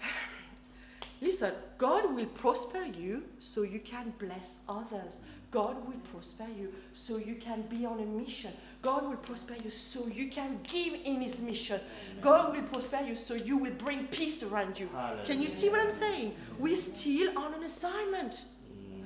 Listen, 1.20 1.52
God 1.78 2.14
will 2.14 2.26
prosper 2.26 2.84
you 2.84 3.24
so 3.40 3.62
you 3.62 3.80
can 3.80 4.12
bless 4.18 4.60
others. 4.68 5.18
God 5.50 5.86
will 5.86 6.00
prosper 6.12 6.46
you 6.58 6.72
so 6.92 7.16
you 7.16 7.36
can 7.36 7.62
be 7.62 7.86
on 7.86 8.00
a 8.00 8.04
mission. 8.04 8.52
God 8.84 9.08
will 9.08 9.16
prosper 9.16 9.54
you 9.64 9.70
so 9.70 10.06
you 10.08 10.28
can 10.28 10.60
give 10.62 10.92
in 11.04 11.22
His 11.22 11.40
mission. 11.40 11.80
God 12.20 12.54
will 12.54 12.62
prosper 12.64 13.00
you 13.08 13.16
so 13.16 13.32
you 13.32 13.56
will 13.56 13.72
bring 13.72 14.06
peace 14.08 14.42
around 14.42 14.78
you. 14.78 14.90
Can 15.24 15.40
you 15.40 15.48
see 15.48 15.70
what 15.70 15.80
I'm 15.80 15.90
saying? 15.90 16.34
We're 16.58 16.76
still 16.76 17.36
on 17.38 17.54
an 17.54 17.62
assignment. 17.62 18.44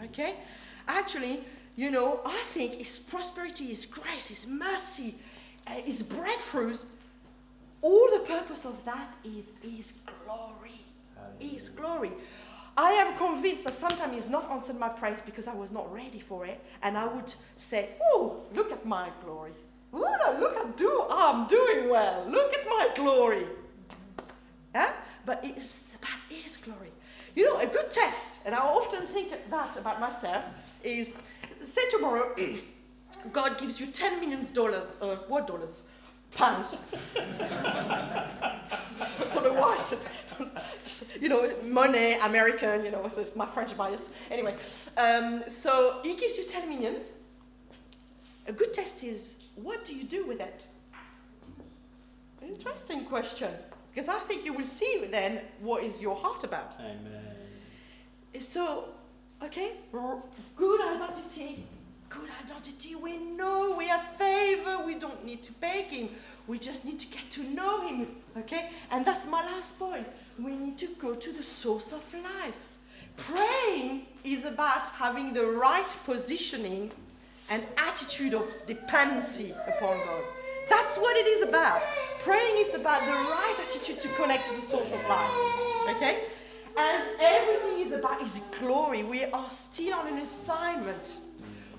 Okay? 0.06 0.34
Actually, 0.88 1.44
you 1.76 1.92
know, 1.92 2.20
I 2.26 2.42
think 2.48 2.72
His 2.74 2.98
prosperity, 2.98 3.66
His 3.66 3.86
grace, 3.86 4.26
His 4.26 4.48
mercy, 4.48 5.14
uh, 5.64 5.74
His 5.84 6.02
breakthroughs, 6.02 6.86
all 7.80 8.08
the 8.12 8.24
purpose 8.26 8.64
of 8.64 8.84
that 8.84 9.14
is 9.24 9.52
His 9.62 9.92
glory. 10.24 10.80
His 11.38 11.68
glory. 11.68 12.10
I 12.78 12.92
am 12.92 13.16
convinced 13.18 13.64
that 13.64 13.74
sometimes 13.74 14.14
He's 14.14 14.30
not 14.30 14.48
answered 14.52 14.78
my 14.78 14.88
prayers 14.88 15.18
because 15.26 15.48
I 15.48 15.54
was 15.54 15.72
not 15.72 15.92
ready 15.92 16.20
for 16.20 16.46
it, 16.46 16.64
and 16.84 16.96
I 16.96 17.06
would 17.08 17.34
say, 17.56 17.88
"Oh, 18.00 18.44
look 18.54 18.70
at 18.70 18.86
my 18.86 19.10
glory! 19.24 19.50
Look, 19.92 20.54
I'm 20.56 20.70
do, 20.72 21.04
I'm 21.10 21.48
doing 21.48 21.90
well. 21.90 22.24
Look 22.28 22.54
at 22.54 22.64
my 22.66 22.88
glory." 22.94 23.46
Yeah? 24.72 24.92
But 25.26 25.44
it's 25.44 25.96
about 25.96 26.20
His 26.28 26.56
glory. 26.56 26.92
You 27.34 27.46
know, 27.46 27.58
a 27.58 27.66
good 27.66 27.90
test, 27.90 28.46
and 28.46 28.54
I 28.54 28.60
often 28.60 29.02
think 29.06 29.32
that 29.50 29.76
about 29.76 29.98
myself, 30.00 30.44
is 30.84 31.10
say 31.60 31.82
tomorrow, 31.90 32.32
God 33.32 33.58
gives 33.58 33.80
you 33.80 33.86
ten 33.88 34.20
million 34.20 34.46
dollars. 34.52 34.96
Uh, 35.02 35.16
what 35.26 35.48
dollars? 35.48 35.82
Pounds. 36.34 36.78
don't 39.32 39.44
know 39.44 39.52
why 39.52 39.76
I 39.78 39.82
said 39.84 39.98
you 41.20 41.28
know, 41.28 41.50
money, 41.64 42.14
American, 42.14 42.84
you 42.84 42.90
know, 42.90 43.08
so 43.08 43.20
it's 43.20 43.36
my 43.36 43.46
French 43.46 43.76
bias. 43.76 44.10
Anyway, 44.30 44.54
um, 44.96 45.42
so 45.48 46.00
he 46.02 46.14
gives 46.14 46.36
you 46.38 46.44
10 46.44 46.68
million. 46.68 46.96
A 48.46 48.52
good 48.52 48.72
test 48.72 49.04
is, 49.04 49.42
what 49.56 49.84
do 49.84 49.94
you 49.94 50.04
do 50.04 50.26
with 50.26 50.40
it? 50.40 50.64
Interesting 52.42 53.04
question. 53.04 53.50
Because 53.90 54.08
I 54.08 54.18
think 54.20 54.44
you 54.44 54.52
will 54.52 54.64
see 54.64 55.04
then 55.10 55.40
what 55.60 55.82
is 55.82 56.00
your 56.00 56.16
heart 56.16 56.44
about. 56.44 56.74
Amen. 56.80 57.24
So, 58.38 58.90
okay, 59.42 59.72
good 60.56 60.80
identity. 60.80 61.64
Good 62.08 62.28
identity. 62.42 62.94
We 62.94 63.16
know 63.16 63.74
we 63.76 63.88
have 63.88 64.06
favor. 64.16 64.84
We 64.84 64.94
don't 64.94 65.24
need 65.24 65.42
to 65.44 65.52
beg 65.52 65.86
him. 65.86 66.08
We 66.46 66.58
just 66.58 66.84
need 66.84 66.98
to 67.00 67.06
get 67.06 67.30
to 67.30 67.42
know 67.42 67.86
him. 67.86 68.06
Okay? 68.36 68.70
And 68.90 69.04
that's 69.04 69.26
my 69.26 69.42
last 69.44 69.78
point. 69.78 70.06
We 70.38 70.52
need 70.52 70.78
to 70.78 70.86
go 71.00 71.14
to 71.14 71.32
the 71.32 71.42
source 71.42 71.92
of 71.92 72.12
life. 72.14 72.54
Praying 73.16 74.06
is 74.24 74.44
about 74.44 74.88
having 74.90 75.34
the 75.34 75.44
right 75.44 75.96
positioning 76.04 76.90
and 77.50 77.62
attitude 77.76 78.34
of 78.34 78.44
dependency 78.66 79.52
upon 79.66 79.96
God. 79.98 80.24
That's 80.68 80.98
what 80.98 81.16
it 81.16 81.26
is 81.26 81.48
about. 81.48 81.82
Praying 82.20 82.56
is 82.58 82.74
about 82.74 83.00
the 83.00 83.12
right 83.12 83.56
attitude 83.60 84.00
to 84.00 84.08
connect 84.08 84.48
to 84.48 84.56
the 84.56 84.62
source 84.62 84.92
of 84.92 85.00
life. 85.08 85.96
Okay? 85.96 86.24
And 86.76 87.02
everything 87.20 87.80
is 87.80 87.92
about 87.92 88.20
His 88.22 88.40
glory. 88.58 89.02
We 89.02 89.24
are 89.24 89.50
still 89.50 89.94
on 89.94 90.06
an 90.08 90.18
assignment. 90.18 91.16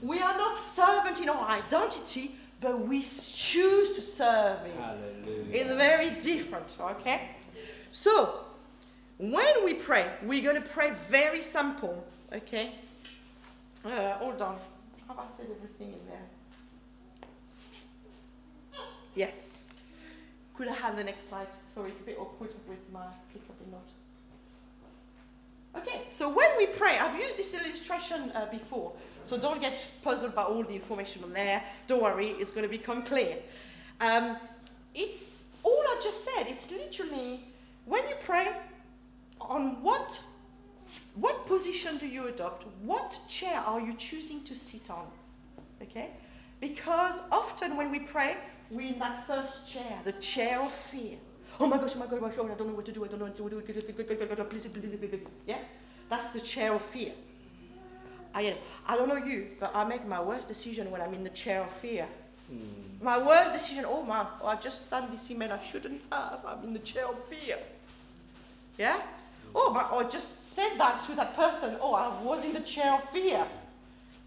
We 0.01 0.19
are 0.19 0.37
not 0.37 0.57
servant 0.59 1.19
in 1.21 1.29
our 1.29 1.47
identity, 1.49 2.31
but 2.61 2.79
we 2.87 3.01
choose 3.01 3.91
to 3.91 4.01
serve 4.01 4.59
Him. 4.65 4.77
Hallelujah. 4.77 5.45
It's 5.51 5.71
very 5.73 6.11
different, 6.11 6.75
okay? 6.79 7.29
So, 7.91 8.45
when 9.17 9.65
we 9.65 9.73
pray, 9.73 10.05
we're 10.23 10.43
going 10.43 10.61
to 10.61 10.67
pray 10.69 10.91
very 11.07 11.41
simple, 11.41 12.05
okay? 12.33 12.71
Uh, 13.83 14.13
hold 14.13 14.41
on. 14.41 14.57
Have 15.07 15.19
I 15.19 15.27
said 15.27 15.47
everything 15.55 15.93
in 15.93 15.99
there? 16.07 16.27
Yes. 19.15 19.65
Could 20.53 20.67
I 20.67 20.73
have 20.73 20.95
the 20.95 21.03
next 21.03 21.29
slide? 21.29 21.47
Sorry, 21.69 21.89
it's 21.89 22.01
a 22.01 22.03
bit 22.03 22.17
awkward 22.19 22.51
with 22.67 22.79
my 22.91 23.05
pickup 23.33 23.55
note. 23.71 23.81
Okay, 25.81 26.01
so 26.09 26.33
when 26.33 26.49
we 26.57 26.65
pray, 26.65 26.97
I've 26.97 27.17
used 27.17 27.37
this 27.37 27.53
illustration 27.53 28.31
uh, 28.33 28.45
before, 28.47 28.93
so 29.29 29.37
don't 29.37 29.61
get 29.61 29.73
puzzled 30.01 30.33
by 30.33 30.43
all 30.43 30.63
the 30.63 30.73
information 30.73 31.23
on 31.23 31.33
there. 31.33 31.61
Don't 31.85 32.01
worry, 32.01 32.29
it's 32.41 32.51
going 32.51 32.67
to 32.67 32.77
become 32.77 33.03
clear. 33.03 33.37
Um, 34.01 34.37
it's 34.95 35.39
all 35.61 35.83
I 35.93 35.99
just 36.01 36.25
said. 36.25 36.47
It's 36.47 36.71
literally 36.71 37.41
when 37.85 38.07
you 38.09 38.15
pray, 38.21 38.47
on 39.39 39.81
what 39.83 40.21
what 41.15 41.45
position 41.45 41.97
do 41.97 42.07
you 42.07 42.27
adopt? 42.27 42.65
What 42.83 43.19
chair 43.29 43.59
are 43.59 43.79
you 43.79 43.93
choosing 43.93 44.43
to 44.43 44.55
sit 44.55 44.89
on? 44.89 45.05
Okay, 45.81 46.09
because 46.59 47.21
often 47.31 47.77
when 47.77 47.91
we 47.91 47.99
pray, 47.99 48.37
we're 48.71 48.93
in 48.93 48.99
that 48.99 49.27
first 49.27 49.71
chair, 49.71 49.99
the 50.03 50.13
chair 50.13 50.59
of 50.59 50.71
fear. 50.71 51.17
Oh 51.59 51.67
my 51.67 51.77
gosh, 51.77 51.93
oh 51.95 51.99
my 51.99 52.05
God, 52.05 52.19
oh 52.19 52.21
my 52.21 52.29
God, 52.29 52.51
I 52.51 52.55
don't 52.55 52.67
know 52.67 52.73
what 52.73 52.85
to 52.85 52.91
do, 52.91 53.03
I 53.05 53.07
don't 53.07 53.19
know 53.19 53.25
what 53.25 53.35
to 53.35 53.49
do, 53.49 53.61
please, 53.61 53.83
please, 53.83 53.93
please, 53.93 54.97
please, 54.97 55.09
please. 55.09 55.21
yeah? 55.45 55.57
That's 56.09 56.29
the 56.29 56.39
chair 56.39 56.73
of 56.73 56.81
fear. 56.81 57.11
I, 58.33 58.55
I 58.87 58.95
don't 58.95 59.09
know 59.09 59.15
you, 59.15 59.47
but 59.59 59.71
I 59.73 59.83
make 59.85 60.05
my 60.07 60.21
worst 60.21 60.47
decision 60.47 60.91
when 60.91 61.01
I'm 61.01 61.13
in 61.13 61.23
the 61.23 61.29
chair 61.31 61.61
of 61.61 61.71
fear. 61.71 62.07
Mm. 62.51 63.01
My 63.01 63.17
worst 63.17 63.53
decision, 63.53 63.85
oh 63.87 64.03
my, 64.03 64.25
oh, 64.41 64.47
I 64.47 64.55
just 64.55 64.87
sent 64.87 65.11
this 65.11 65.31
email 65.31 65.51
I 65.51 65.63
shouldn't 65.63 66.01
have, 66.11 66.39
I'm 66.45 66.63
in 66.63 66.73
the 66.73 66.79
chair 66.79 67.07
of 67.07 67.23
fear. 67.25 67.57
Yeah? 68.77 69.01
Oh, 69.55 69.71
but 69.73 69.95
I 69.95 70.07
just 70.09 70.53
said 70.53 70.77
that 70.77 71.01
to 71.05 71.15
that 71.15 71.35
person, 71.35 71.77
oh, 71.81 71.93
I 71.93 72.21
was 72.21 72.45
in 72.45 72.53
the 72.53 72.59
chair 72.59 72.93
of 72.93 73.09
fear. 73.09 73.45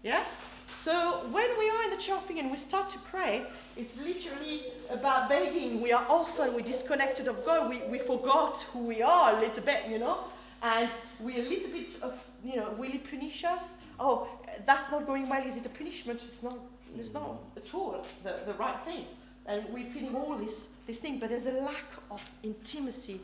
Yeah? 0.01 0.23
So 0.65 1.27
when 1.31 1.47
we 1.59 1.69
are 1.69 1.83
in 1.83 1.91
the 1.91 1.97
chair 1.97 2.15
of 2.15 2.25
fear 2.25 2.39
and 2.39 2.51
we 2.51 2.57
start 2.57 2.89
to 2.89 2.99
pray, 2.99 3.43
it's 3.77 4.03
literally 4.03 4.63
about 4.89 5.29
begging. 5.29 5.81
We 5.81 5.93
are 5.93 6.05
often, 6.09 6.55
we're 6.55 6.61
disconnected 6.61 7.27
of 7.27 7.45
God. 7.45 7.69
We, 7.69 7.83
we 7.89 7.99
forgot 7.99 8.59
who 8.71 8.79
we 8.79 9.01
are 9.01 9.35
a 9.35 9.39
little 9.39 9.63
bit, 9.63 9.83
you 9.87 9.99
know? 9.99 10.25
And 10.63 10.89
we're 11.19 11.39
a 11.45 11.47
little 11.47 11.71
bit 11.71 11.89
of, 12.01 12.19
you 12.43 12.55
know, 12.55 12.71
will 12.71 12.89
he 12.89 12.97
punish 12.97 13.43
us? 13.43 13.82
Oh, 13.99 14.27
that's 14.65 14.91
not 14.91 15.05
going 15.05 15.29
well. 15.29 15.45
Is 15.45 15.57
it 15.57 15.65
a 15.65 15.69
punishment? 15.69 16.23
It's 16.23 16.43
not, 16.43 16.57
it's 16.97 17.13
not 17.13 17.55
mm. 17.55 17.57
at 17.57 17.73
all 17.73 18.05
the, 18.23 18.39
the 18.45 18.53
right 18.53 18.79
thing. 18.85 19.05
And 19.45 19.65
we're 19.69 19.85
feeling 19.85 20.15
all 20.15 20.35
this, 20.37 20.75
this 20.87 20.99
thing, 20.99 21.19
but 21.19 21.29
there's 21.29 21.47
a 21.47 21.51
lack 21.51 21.85
of 22.09 22.23
intimacy. 22.43 23.19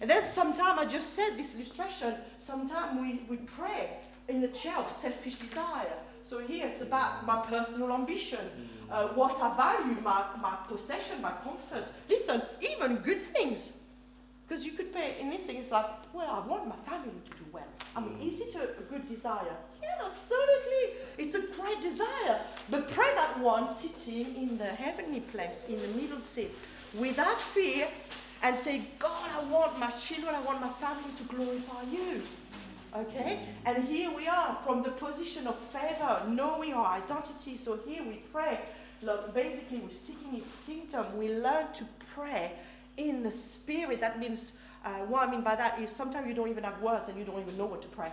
And 0.00 0.10
then 0.10 0.24
sometimes, 0.24 0.78
I 0.78 0.84
just 0.86 1.14
said 1.14 1.36
this 1.36 1.54
illustration, 1.54 2.14
sometimes 2.38 3.00
we, 3.00 3.22
we 3.28 3.36
pray 3.44 3.90
in 4.28 4.40
the 4.40 4.48
chair 4.48 4.76
of 4.78 4.90
selfish 4.90 5.36
desire. 5.36 5.92
So 6.22 6.40
here 6.40 6.66
it's 6.66 6.80
about 6.80 7.24
my 7.26 7.40
personal 7.42 7.92
ambition, 7.92 8.38
mm. 8.38 8.92
uh, 8.92 9.08
what 9.08 9.40
I 9.40 9.56
value, 9.56 9.96
my, 10.02 10.24
my 10.40 10.56
possession, 10.68 11.22
my 11.22 11.32
comfort. 11.42 11.92
Listen, 12.08 12.42
even 12.60 12.96
good 12.96 13.20
things. 13.20 13.76
Because 14.46 14.64
you 14.64 14.72
could 14.72 14.92
pay 14.92 15.16
in 15.20 15.30
this 15.30 15.46
thing, 15.46 15.56
it's 15.58 15.70
like, 15.70 15.86
well, 16.12 16.28
I 16.28 16.46
want 16.46 16.66
my 16.66 16.76
family 16.76 17.12
to 17.24 17.30
do 17.36 17.44
well. 17.52 17.68
I 17.94 18.00
mean, 18.00 18.14
mm. 18.14 18.28
is 18.28 18.40
it 18.40 18.54
a, 18.56 18.80
a 18.80 18.82
good 18.82 19.06
desire? 19.06 19.56
Yeah, 19.82 19.88
absolutely. 20.04 21.00
It's 21.18 21.34
a 21.34 21.46
great 21.60 21.80
desire. 21.80 22.40
But 22.70 22.88
pray 22.88 23.08
that 23.14 23.38
one 23.40 23.68
sitting 23.68 24.36
in 24.36 24.58
the 24.58 24.64
heavenly 24.64 25.20
place, 25.20 25.66
in 25.68 25.80
the 25.80 25.88
middle 25.88 26.20
seat, 26.20 26.50
without 26.98 27.40
fear, 27.40 27.88
and 28.42 28.56
say, 28.56 28.82
God, 28.98 29.30
I 29.30 29.42
want 29.44 29.78
my 29.78 29.90
children, 29.90 30.34
I 30.34 30.40
want 30.42 30.60
my 30.60 30.70
family 30.70 31.10
to 31.16 31.22
glorify 31.24 31.82
you. 31.90 32.22
Okay? 32.96 33.40
And 33.66 33.84
here 33.84 34.10
we 34.14 34.26
are 34.26 34.56
from 34.64 34.82
the 34.82 34.90
position 34.90 35.46
of 35.46 35.58
favor, 35.58 36.22
knowing 36.28 36.72
our 36.74 36.86
identity. 36.86 37.56
So 37.56 37.78
here 37.86 38.02
we 38.02 38.22
pray. 38.32 38.58
Lord, 39.02 39.32
basically, 39.32 39.78
we're 39.78 39.90
seeking 39.90 40.32
His 40.32 40.56
kingdom. 40.66 41.16
We 41.16 41.28
learn 41.34 41.72
to 41.74 41.84
pray 42.14 42.52
in 42.96 43.22
the 43.22 43.30
Spirit. 43.30 44.00
That 44.00 44.18
means, 44.18 44.58
uh, 44.84 45.00
what 45.00 45.28
I 45.28 45.30
mean 45.30 45.42
by 45.42 45.54
that 45.54 45.80
is 45.80 45.90
sometimes 45.90 46.28
you 46.28 46.34
don't 46.34 46.48
even 46.48 46.64
have 46.64 46.80
words 46.82 47.08
and 47.08 47.18
you 47.18 47.24
don't 47.24 47.40
even 47.40 47.56
know 47.56 47.66
what 47.66 47.82
to 47.82 47.88
pray. 47.88 48.10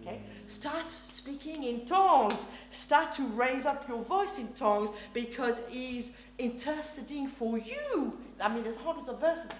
Okay? 0.00 0.20
Start 0.46 0.90
speaking 0.90 1.64
in 1.64 1.86
tongues. 1.86 2.46
Start 2.70 3.12
to 3.12 3.22
raise 3.28 3.66
up 3.66 3.88
your 3.88 4.02
voice 4.02 4.38
in 4.38 4.48
tongues 4.54 4.90
because 5.12 5.62
He's 5.68 6.12
interceding 6.38 7.28
for 7.28 7.58
you. 7.58 8.18
I 8.40 8.52
mean, 8.52 8.62
there's 8.62 8.76
hundreds 8.76 9.08
of 9.08 9.20
verses 9.20 9.50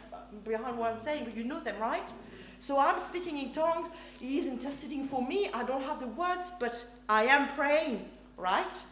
behind 0.44 0.78
what 0.78 0.92
I'm 0.92 0.98
saying, 0.98 1.24
but 1.24 1.36
you 1.36 1.44
know 1.44 1.60
them, 1.60 1.76
right? 1.80 2.12
So 2.58 2.78
I'm 2.78 2.98
speaking 2.98 3.38
in 3.38 3.52
tongues. 3.52 3.88
He 4.20 4.38
is 4.38 4.46
interceding 4.46 5.06
for 5.06 5.26
me. 5.26 5.50
I 5.52 5.64
don't 5.64 5.82
have 5.82 6.00
the 6.00 6.06
words, 6.08 6.52
but 6.58 6.84
I 7.08 7.24
am 7.24 7.48
praying, 7.48 8.08
right? 8.36 8.82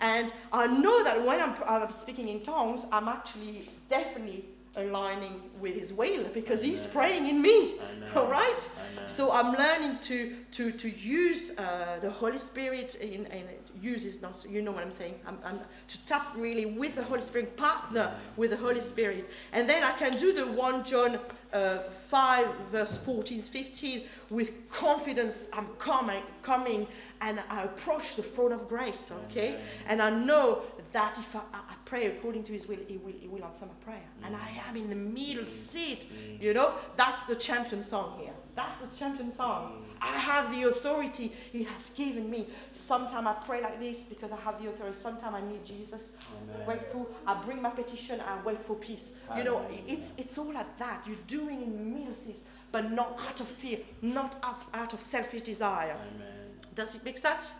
And 0.00 0.32
I 0.52 0.66
know 0.66 1.04
that 1.04 1.24
when 1.24 1.40
I'm, 1.40 1.54
I'm 1.66 1.92
speaking 1.92 2.28
in 2.28 2.42
tongues, 2.42 2.86
I'm 2.92 3.08
actually 3.08 3.68
definitely 3.88 4.44
aligning 4.76 5.40
with 5.60 5.74
his 5.74 5.92
will 5.92 6.24
because 6.32 6.62
he's 6.62 6.86
praying 6.86 7.26
in 7.26 7.42
me. 7.42 7.74
All 8.16 8.26
right? 8.26 8.68
So 9.06 9.30
I'm 9.32 9.54
learning 9.54 9.98
to, 10.02 10.34
to, 10.52 10.72
to 10.72 10.88
use 10.88 11.58
uh, 11.58 11.98
the 12.00 12.10
Holy 12.10 12.38
Spirit 12.38 12.94
in, 12.96 13.26
in 13.26 13.44
use 13.80 14.04
is 14.04 14.22
not, 14.22 14.44
you 14.48 14.62
know 14.62 14.70
what 14.70 14.82
I'm 14.82 14.92
saying. 14.92 15.14
I'm, 15.26 15.38
I'm, 15.44 15.60
to 15.88 16.06
tap 16.06 16.28
really 16.36 16.66
with 16.66 16.94
the 16.94 17.02
Holy 17.02 17.20
Spirit, 17.20 17.56
partner 17.56 18.14
with 18.36 18.50
the 18.50 18.56
Holy 18.56 18.80
Spirit. 18.80 19.28
And 19.52 19.68
then 19.68 19.82
I 19.82 19.92
can 19.92 20.16
do 20.16 20.32
the 20.32 20.46
1 20.46 20.84
John 20.84 21.18
uh, 21.52 21.78
5, 21.78 22.46
verse 22.70 22.96
14, 22.96 23.42
15, 23.42 24.02
with 24.30 24.68
confidence. 24.70 25.48
I'm 25.52 25.66
coming, 25.78 26.22
coming, 26.42 26.86
and 27.20 27.42
I 27.50 27.64
approach 27.64 28.16
the 28.16 28.22
throne 28.22 28.52
of 28.52 28.68
grace, 28.68 29.12
okay? 29.26 29.60
And 29.86 30.00
I 30.00 30.10
know 30.10 30.62
that 30.92 31.18
if 31.18 31.34
I, 31.34 31.40
I, 31.52 31.74
pray 31.92 32.06
according 32.06 32.42
to 32.42 32.52
His 32.52 32.66
will, 32.66 32.78
He 32.88 32.96
will, 32.96 33.12
he 33.20 33.28
will 33.28 33.44
answer 33.44 33.66
my 33.66 33.78
prayer. 33.84 34.06
And 34.24 34.34
mm. 34.34 34.38
I 34.46 34.68
am 34.68 34.76
in 34.78 34.88
the 34.88 34.96
middle 34.96 35.44
mm. 35.44 35.46
seat, 35.46 36.06
mm. 36.06 36.42
you 36.42 36.54
know? 36.54 36.72
That's 36.96 37.24
the 37.24 37.36
champion 37.36 37.82
song 37.82 38.18
here. 38.18 38.32
That's 38.54 38.76
the 38.76 38.88
champion 38.98 39.30
song. 39.30 39.84
I 40.00 40.16
have 40.30 40.50
the 40.54 40.62
authority 40.70 41.32
He 41.52 41.64
has 41.64 41.90
given 41.90 42.30
me. 42.30 42.48
Sometimes 42.72 43.26
I 43.26 43.34
pray 43.46 43.60
like 43.60 43.78
this 43.78 44.04
because 44.04 44.32
I 44.32 44.36
have 44.36 44.62
the 44.62 44.70
authority. 44.70 44.96
Sometimes 44.96 45.34
I 45.34 45.42
need 45.52 45.64
Jesus. 45.66 46.12
Amen. 46.42 46.64
Grateful. 46.64 47.10
I 47.26 47.34
bring 47.46 47.60
my 47.60 47.70
petition. 47.70 48.20
I 48.20 48.42
wait 48.42 48.62
for 48.64 48.74
peace. 48.74 49.12
Amen. 49.30 49.38
You 49.38 49.44
know, 49.50 49.66
it's 49.86 50.08
it's 50.18 50.38
all 50.38 50.52
like 50.52 50.78
that. 50.78 51.06
You're 51.06 51.24
doing 51.26 51.62
in 51.62 51.72
the 51.78 51.84
middle 51.96 52.14
seat, 52.14 52.40
but 52.72 52.90
not 52.90 53.18
out 53.26 53.40
of 53.40 53.48
fear, 53.48 53.78
not 54.00 54.36
out, 54.42 54.62
out 54.74 54.92
of 54.92 55.00
selfish 55.02 55.42
desire. 55.42 55.96
Amen. 56.14 56.48
Does 56.74 56.94
it 56.96 57.04
make 57.04 57.18
sense? 57.18 57.54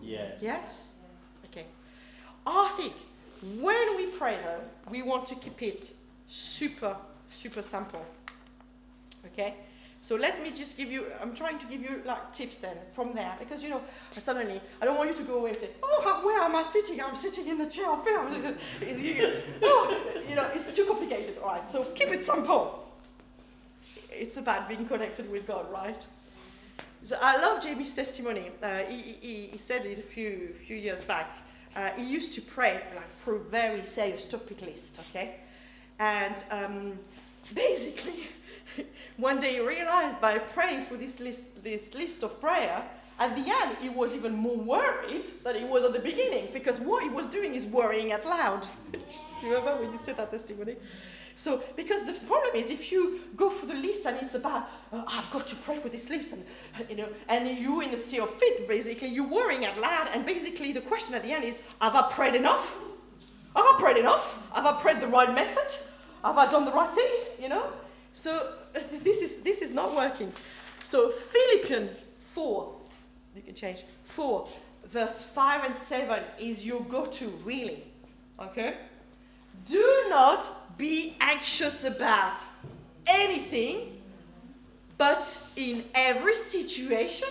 Yes. 0.00 0.32
Yes. 0.40 0.92
Okay. 1.46 1.66
I 2.46 2.74
think 2.78 2.94
when 3.60 3.96
we 3.96 4.06
pray 4.06 4.36
though, 4.44 4.62
we 4.90 5.02
want 5.02 5.26
to 5.26 5.34
keep 5.34 5.62
it 5.62 5.92
super 6.28 6.96
super 7.30 7.62
simple. 7.62 8.04
Okay 9.32 9.54
so 10.02 10.16
let 10.16 10.42
me 10.42 10.50
just 10.50 10.76
give 10.76 10.90
you, 10.90 11.06
I'm 11.20 11.32
trying 11.32 11.58
to 11.58 11.66
give 11.66 11.80
you 11.80 12.02
like 12.04 12.32
tips 12.32 12.58
then 12.58 12.76
from 12.92 13.14
there 13.14 13.32
because 13.38 13.62
you 13.62 13.70
know, 13.70 13.80
suddenly 14.10 14.60
I 14.80 14.84
don't 14.84 14.98
want 14.98 15.10
you 15.10 15.16
to 15.16 15.22
go 15.22 15.38
away 15.38 15.50
and 15.50 15.58
say, 15.58 15.68
oh, 15.80 16.20
where 16.24 16.42
am 16.42 16.56
I 16.56 16.64
sitting? 16.64 17.00
I'm 17.00 17.14
sitting 17.14 17.46
in 17.46 17.56
the 17.56 17.66
chair 17.66 17.88
of 17.88 18.02
fear. 18.02 18.18
oh, 19.62 20.00
you 20.28 20.34
know, 20.34 20.50
it's 20.52 20.74
too 20.74 20.86
complicated. 20.86 21.38
All 21.40 21.50
right, 21.50 21.68
so 21.68 21.84
keep 21.94 22.08
it 22.08 22.24
simple. 22.24 22.92
It's 24.10 24.36
about 24.38 24.68
being 24.68 24.86
connected 24.86 25.30
with 25.30 25.46
God, 25.46 25.70
right? 25.70 26.04
So 27.04 27.16
I 27.22 27.40
love 27.40 27.62
Jamie's 27.62 27.94
testimony. 27.94 28.50
Uh, 28.60 28.78
he, 28.88 28.96
he, 28.96 29.46
he, 29.52 29.58
said 29.58 29.86
it 29.86 30.00
a 30.00 30.02
few 30.02 30.52
few 30.66 30.76
years 30.76 31.04
back. 31.04 31.30
Uh, 31.74 31.90
he 31.90 32.04
used 32.04 32.34
to 32.34 32.42
pray 32.42 32.82
like 32.94 33.10
for 33.12 33.36
a 33.36 33.38
very 33.38 33.82
serious 33.82 34.26
topic 34.26 34.60
list, 34.62 35.00
okay, 35.08 35.36
and 35.98 36.44
um, 36.50 36.98
basically 37.54 38.26
one 39.16 39.38
day 39.38 39.54
he 39.54 39.60
realized 39.60 40.20
by 40.20 40.38
praying 40.38 40.84
for 40.84 40.96
this 40.96 41.20
list, 41.20 41.62
this 41.62 41.94
list 41.94 42.22
of 42.22 42.40
prayer, 42.40 42.82
at 43.18 43.34
the 43.36 43.42
end 43.62 43.76
he 43.80 43.88
was 43.88 44.14
even 44.14 44.34
more 44.34 44.56
worried 44.56 45.24
than 45.44 45.56
he 45.56 45.64
was 45.64 45.84
at 45.84 45.92
the 45.92 45.98
beginning 45.98 46.48
because 46.52 46.80
what 46.80 47.02
he 47.02 47.08
was 47.08 47.26
doing 47.26 47.54
is 47.54 47.66
worrying 47.66 48.12
out 48.12 48.24
loud. 48.24 48.66
Remember 49.42 49.76
when 49.76 49.92
you 49.92 49.98
said 49.98 50.16
that 50.16 50.30
testimony? 50.30 50.76
So, 51.34 51.62
because 51.76 52.04
the 52.04 52.12
problem 52.12 52.54
is, 52.54 52.70
if 52.70 52.92
you 52.92 53.20
go 53.36 53.50
through 53.50 53.68
the 53.68 53.80
list 53.80 54.06
and 54.06 54.16
it's 54.20 54.34
about, 54.34 54.68
oh, 54.92 55.04
I've 55.08 55.30
got 55.30 55.46
to 55.48 55.56
pray 55.56 55.76
for 55.76 55.88
this 55.88 56.10
list, 56.10 56.32
and 56.32 56.44
you 56.88 56.96
know, 56.96 57.08
and 57.28 57.48
you 57.48 57.80
in 57.80 57.90
the 57.90 57.98
sea 57.98 58.20
of 58.20 58.32
fit, 58.34 58.68
basically, 58.68 59.08
you're 59.08 59.28
worrying 59.28 59.64
out 59.64 59.78
loud, 59.78 60.08
and 60.12 60.26
basically 60.26 60.72
the 60.72 60.80
question 60.80 61.14
at 61.14 61.22
the 61.22 61.32
end 61.32 61.44
is, 61.44 61.58
have 61.80 61.94
I 61.94 62.08
prayed 62.10 62.34
enough? 62.34 62.76
Have 63.56 63.66
I 63.66 63.76
prayed 63.78 63.96
enough? 63.96 64.38
Have 64.54 64.66
I 64.66 64.80
prayed 64.80 65.00
the 65.00 65.06
right 65.08 65.32
method? 65.34 65.76
Have 66.24 66.38
I 66.38 66.50
done 66.50 66.64
the 66.64 66.72
right 66.72 66.92
thing? 66.92 67.10
You 67.40 67.48
know. 67.48 67.72
So 68.12 68.54
this 69.02 69.22
is, 69.22 69.42
this 69.42 69.62
is 69.62 69.72
not 69.72 69.94
working. 69.94 70.32
So 70.84 71.10
Philippians 71.10 71.90
4, 72.18 72.74
you 73.36 73.42
can 73.42 73.54
change, 73.54 73.84
4, 74.04 74.48
verse 74.86 75.22
5 75.22 75.64
and 75.64 75.76
7 75.76 76.22
is 76.38 76.64
your 76.64 76.80
go-to, 76.82 77.28
really. 77.44 77.84
Okay? 78.40 78.74
Do 79.66 80.04
not 80.08 80.50
be 80.76 81.16
anxious 81.20 81.84
about 81.84 82.38
anything, 83.06 84.00
but 84.98 85.38
in 85.56 85.84
every 85.94 86.34
situation, 86.34 87.28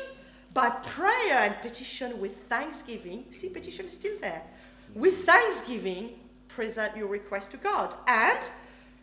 by 0.53 0.69
prayer 0.69 1.37
and 1.39 1.55
petition 1.61 2.19
with 2.19 2.35
thanksgiving, 2.35 3.25
see, 3.31 3.49
petition 3.49 3.85
is 3.85 3.93
still 3.93 4.17
there. 4.19 4.43
With 4.93 5.25
thanksgiving, 5.25 6.19
present 6.49 6.97
your 6.97 7.07
request 7.07 7.51
to 7.51 7.57
God. 7.57 7.95
And 8.07 8.49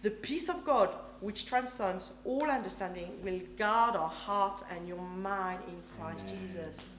the 0.03 0.11
peace 0.11 0.49
of 0.49 0.65
God, 0.65 0.91
which 1.21 1.47
transcends 1.47 2.13
all 2.25 2.51
understanding, 2.51 3.19
will 3.23 3.41
guard 3.57 3.97
our 3.97 4.09
hearts 4.09 4.63
and 4.71 4.87
your 4.87 5.01
mind 5.01 5.61
in 5.67 5.83
Christ 5.99 6.27
Amen. 6.29 6.43
Jesus. 6.43 6.95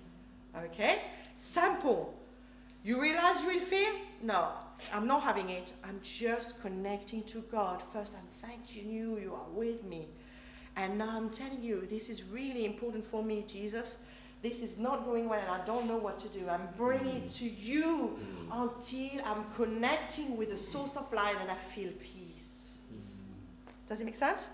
Okay? 0.57 1.01
Sample. 1.37 2.18
You 2.83 3.01
realize 3.01 3.41
you're 3.41 3.51
in 3.51 3.59
fear? 3.59 3.89
No, 4.21 4.49
I'm 4.93 5.05
not 5.05 5.23
having 5.23 5.49
it. 5.49 5.73
I'm 5.83 5.99
just 6.01 6.61
connecting 6.61 7.23
to 7.23 7.39
God. 7.51 7.81
First, 7.91 8.15
I'm 8.15 8.27
thanking 8.47 8.89
you. 8.89 9.17
You 9.17 9.33
are 9.33 9.49
with 9.49 9.83
me. 9.83 10.07
And 10.77 10.97
now 10.97 11.09
I'm 11.09 11.29
telling 11.29 11.61
you, 11.61 11.85
this 11.89 12.09
is 12.09 12.23
really 12.23 12.65
important 12.65 13.05
for 13.05 13.21
me, 13.21 13.43
Jesus. 13.47 13.97
This 14.41 14.61
is 14.61 14.77
not 14.77 15.03
going 15.03 15.27
well 15.27 15.39
and 15.39 15.51
I 15.51 15.65
don't 15.65 15.87
know 15.87 15.97
what 15.97 16.17
to 16.19 16.29
do. 16.29 16.47
I'm 16.47 16.69
bringing 16.77 17.17
it 17.17 17.29
to 17.31 17.49
you 17.49 18.17
until 18.49 19.09
I'm 19.25 19.43
connecting 19.55 20.37
with 20.37 20.51
the 20.51 20.57
source 20.57 20.95
of 20.95 21.11
life 21.11 21.35
and 21.41 21.51
I 21.51 21.55
feel 21.55 21.91
peace. 21.99 22.77
Does 23.89 23.99
it 23.99 24.05
make 24.05 24.15
sense? 24.15 24.47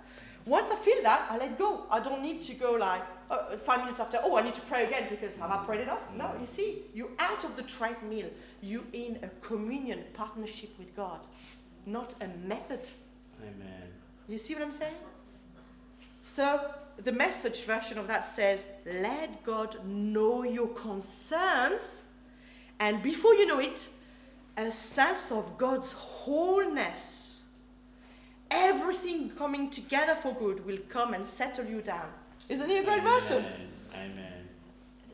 Once 0.45 0.69
I 0.69 0.75
feel 0.75 1.01
that, 1.01 1.27
I 1.29 1.37
let 1.37 1.57
go. 1.57 1.85
I 1.89 1.99
don't 1.99 2.21
need 2.21 2.41
to 2.43 2.53
go 2.53 2.73
like 2.73 3.01
uh, 3.31 3.57
five 3.57 3.79
minutes 3.79 3.99
after, 3.99 4.19
oh, 4.23 4.37
I 4.37 4.43
need 4.43 4.53
to 4.55 4.61
pray 4.61 4.85
again 4.85 5.07
because 5.09 5.37
have 5.37 5.49
I 5.49 5.63
prayed 5.65 5.81
enough? 5.81 6.01
No, 6.15 6.31
you 6.39 6.45
see, 6.45 6.83
you're 6.93 7.09
out 7.17 7.43
of 7.43 7.55
the 7.55 7.63
treadmill. 7.63 8.29
You're 8.61 8.83
in 8.93 9.19
a 9.23 9.27
communion 9.45 10.03
partnership 10.13 10.69
with 10.77 10.95
God, 10.95 11.19
not 11.85 12.13
a 12.21 12.27
method. 12.47 12.87
Amen. 13.41 13.89
You 14.27 14.37
see 14.37 14.53
what 14.53 14.63
I'm 14.63 14.71
saying? 14.71 14.95
So 16.21 16.73
the 16.97 17.11
message 17.11 17.63
version 17.63 17.97
of 17.97 18.07
that 18.07 18.25
says, 18.27 18.65
let 18.85 19.43
God 19.43 19.83
know 19.85 20.43
your 20.43 20.67
concerns, 20.69 22.03
and 22.79 23.01
before 23.01 23.33
you 23.33 23.47
know 23.47 23.59
it, 23.59 23.89
a 24.57 24.71
sense 24.71 25.31
of 25.31 25.57
God's 25.57 25.91
wholeness 25.91 27.34
everything 28.51 29.29
coming 29.31 29.69
together 29.69 30.15
for 30.15 30.33
good 30.33 30.65
will 30.65 30.79
come 30.89 31.13
and 31.13 31.25
settle 31.25 31.65
you 31.65 31.81
down. 31.81 32.07
Isn't 32.49 32.69
it 32.69 32.81
a 32.81 32.83
great 32.83 32.99
Amen. 32.99 33.19
version? 33.19 33.45
Amen. 33.93 34.47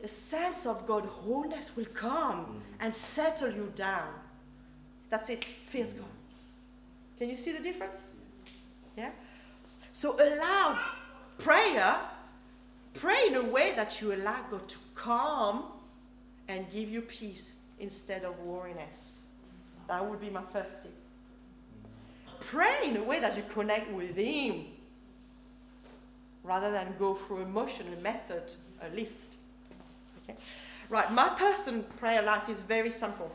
The 0.00 0.08
sense 0.08 0.66
of 0.66 0.86
God 0.86 1.04
wholeness 1.04 1.76
will 1.76 1.86
come 1.86 2.46
mm. 2.46 2.60
and 2.80 2.94
settle 2.94 3.50
you 3.50 3.72
down. 3.74 4.08
That's 5.10 5.30
it. 5.30 5.44
Fears 5.44 5.92
gone. 5.92 6.04
Can 7.18 7.30
you 7.30 7.36
see 7.36 7.52
the 7.52 7.62
difference? 7.62 8.12
Yeah? 8.96 9.10
So 9.92 10.16
allow 10.20 10.78
prayer, 11.38 11.96
pray 12.94 13.28
in 13.28 13.36
a 13.36 13.42
way 13.42 13.72
that 13.76 14.00
you 14.00 14.12
allow 14.14 14.40
God 14.50 14.68
to 14.68 14.78
calm 14.94 15.64
and 16.48 16.70
give 16.72 16.90
you 16.90 17.02
peace 17.02 17.56
instead 17.78 18.24
of 18.24 18.38
weariness. 18.40 19.18
That 19.88 20.04
would 20.08 20.20
be 20.20 20.30
my 20.30 20.42
first 20.52 20.82
tip 20.82 21.01
pray 22.44 22.78
in 22.84 22.96
a 22.96 23.02
way 23.02 23.20
that 23.20 23.36
you 23.36 23.42
connect 23.52 23.90
with 23.92 24.16
Him 24.16 24.66
rather 26.44 26.70
than 26.70 26.94
go 26.98 27.14
through 27.14 27.42
emotion, 27.42 27.86
a 27.92 28.00
method, 28.02 28.52
a 28.82 28.94
list. 28.94 29.36
Okay? 30.22 30.38
Right, 30.90 31.10
my 31.12 31.28
personal 31.30 31.82
prayer 31.82 32.22
life 32.22 32.48
is 32.48 32.62
very 32.62 32.90
simple. 32.90 33.30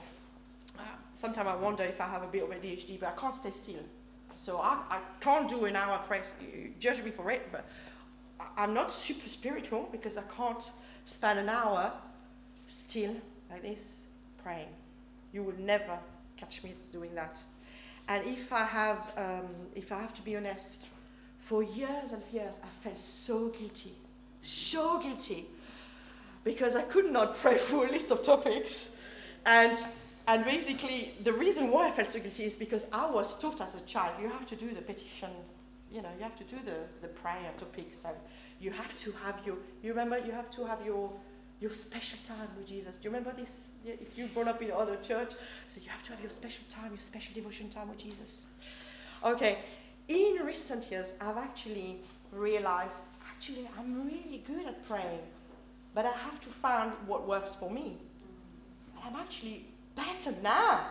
Uh, 0.78 0.82
sometimes 1.13 1.48
I 1.48 1.56
wonder 1.56 1.84
if 1.84 2.00
I 2.02 2.08
have 2.08 2.24
a 2.24 2.28
bit 2.28 2.43
of 2.43 2.50
ADHD, 2.50 3.00
but 3.00 3.13
I 3.17 3.20
can't 3.20 3.36
stay 3.36 3.50
still. 3.52 3.84
So 4.34 4.58
I, 4.60 4.78
I 4.89 5.00
can't 5.22 5.50
do 5.50 5.65
an 5.65 5.76
hour 5.76 5.98
prayer. 6.08 6.24
Judge 6.80 7.02
me 7.04 7.12
for 7.12 7.32
it, 7.32 7.52
but 7.52 7.65
I- 8.39 8.63
I'm 8.63 8.74
not 8.74 8.91
super 8.91 9.28
spiritual 9.28 9.88
because 9.91 10.17
I 10.17 10.24
can't 10.36 10.72
spend 11.06 11.39
an 11.39 11.50
hour 11.50 11.91
still 12.67 13.15
like 13.50 13.62
this 13.63 14.02
praying. 14.43 14.67
You 15.34 15.43
will 15.43 15.58
never 15.60 15.98
catch 16.36 16.63
me 16.63 16.74
doing 16.91 17.15
that. 17.15 17.39
And 18.08 18.26
if 18.26 18.54
I 18.54 18.63
have, 18.63 19.13
um, 19.17 19.48
if 19.76 19.91
I 19.91 20.00
have 20.00 20.13
to 20.15 20.22
be 20.22 20.36
honest, 20.38 20.88
for 21.39 21.63
years 21.63 22.13
and 22.13 22.24
years 22.32 22.60
I 22.63 22.67
felt 22.84 23.00
so 23.00 23.50
guilty, 23.50 23.93
so 24.41 25.00
guilty, 25.00 25.46
because 26.43 26.76
I 26.76 26.84
could 26.84 27.12
not 27.12 27.38
pray 27.41 27.58
through 27.58 27.89
a 27.89 27.91
list 27.91 28.12
of 28.12 28.24
topics, 28.24 28.91
and 29.46 29.78
and 30.28 30.43
basically 30.43 31.13
the 31.24 31.34
reason 31.34 31.72
why 31.72 31.88
I 31.88 31.91
felt 31.91 32.08
so 32.08 32.20
guilty 32.20 32.46
is 32.46 32.56
because 32.56 32.86
I 32.91 33.10
was 33.10 33.39
taught 33.39 33.62
as 33.62 33.76
a 33.76 33.82
child 33.82 34.13
you 34.22 34.30
have 34.30 34.46
to 34.48 34.56
do 34.56 34.74
the 34.74 34.82
petition, 34.82 35.30
you 35.91 36.02
know, 36.02 36.10
you 36.17 36.24
have 36.24 36.36
to 36.38 36.43
do 36.43 36.58
the 36.65 36.80
the 37.02 37.08
prayer 37.10 37.52
topics, 37.58 38.06
and 38.06 38.15
you 38.60 38.72
have 38.72 38.98
to 39.00 39.12
have 39.24 39.36
your, 39.46 39.58
you 39.84 39.89
remember, 39.89 40.17
you 40.20 40.32
have 40.32 40.50
to 40.52 40.65
have 40.65 40.86
your 40.86 41.12
your 41.60 41.72
special 41.72 42.20
time 42.24 42.48
with 42.58 42.67
Jesus. 42.67 42.98
Do 42.98 43.04
you 43.04 43.10
remember 43.10 43.34
this? 43.38 43.67
If 43.86 44.17
you've 44.17 44.34
grown 44.34 44.48
up 44.48 44.62
in 44.62 44.72
other 44.72 44.98
church, 44.98 45.34
so 45.67 45.82
you 45.82 45.89
have 45.89 46.04
to 46.04 46.12
have 46.12 46.22
your 46.22 46.30
special 46.30 46.63
time, 46.70 46.91
your 46.91 47.00
special 47.00 47.34
devotion 47.34 47.70
time 47.70 47.89
with 47.89 47.98
Jesus. 47.98 48.46
Okay, 49.24 49.58
in 50.08 50.46
recent 50.46 50.89
years, 50.91 51.13
I've 51.20 51.38
actually 51.38 52.02
realized 52.32 52.98
actually 53.30 53.67
I'm 53.78 54.06
really 54.06 54.43
good 54.46 54.65
at 54.65 54.88
praying, 54.88 55.20
but 55.93 56.06
I 56.06 56.12
have 56.12 56.39
to 56.41 56.50
find 56.50 56.91
what 57.06 57.28
works 57.28 57.56
for 57.56 57.70
me. 57.70 57.98
And 58.96 59.06
I'm 59.06 59.20
actually 59.20 59.65
better 59.96 60.34
now 60.43 60.86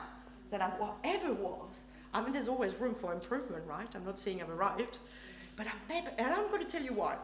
than 0.51 0.63
I 0.63 0.71
ever 1.05 1.33
was. 1.33 1.83
I 2.13 2.23
mean, 2.23 2.33
there's 2.33 2.49
always 2.49 2.75
room 2.75 2.95
for 2.95 3.13
improvement, 3.13 3.65
right? 3.69 3.89
I'm 3.95 4.05
not 4.05 4.19
saying 4.19 4.41
I've 4.41 4.51
arrived, 4.51 4.99
but 5.55 5.67
I'm 5.67 5.81
never, 5.89 6.11
and 6.19 6.33
I'm 6.33 6.49
going 6.49 6.61
to 6.61 6.67
tell 6.67 6.83
you 6.83 6.93
why. 6.93 7.17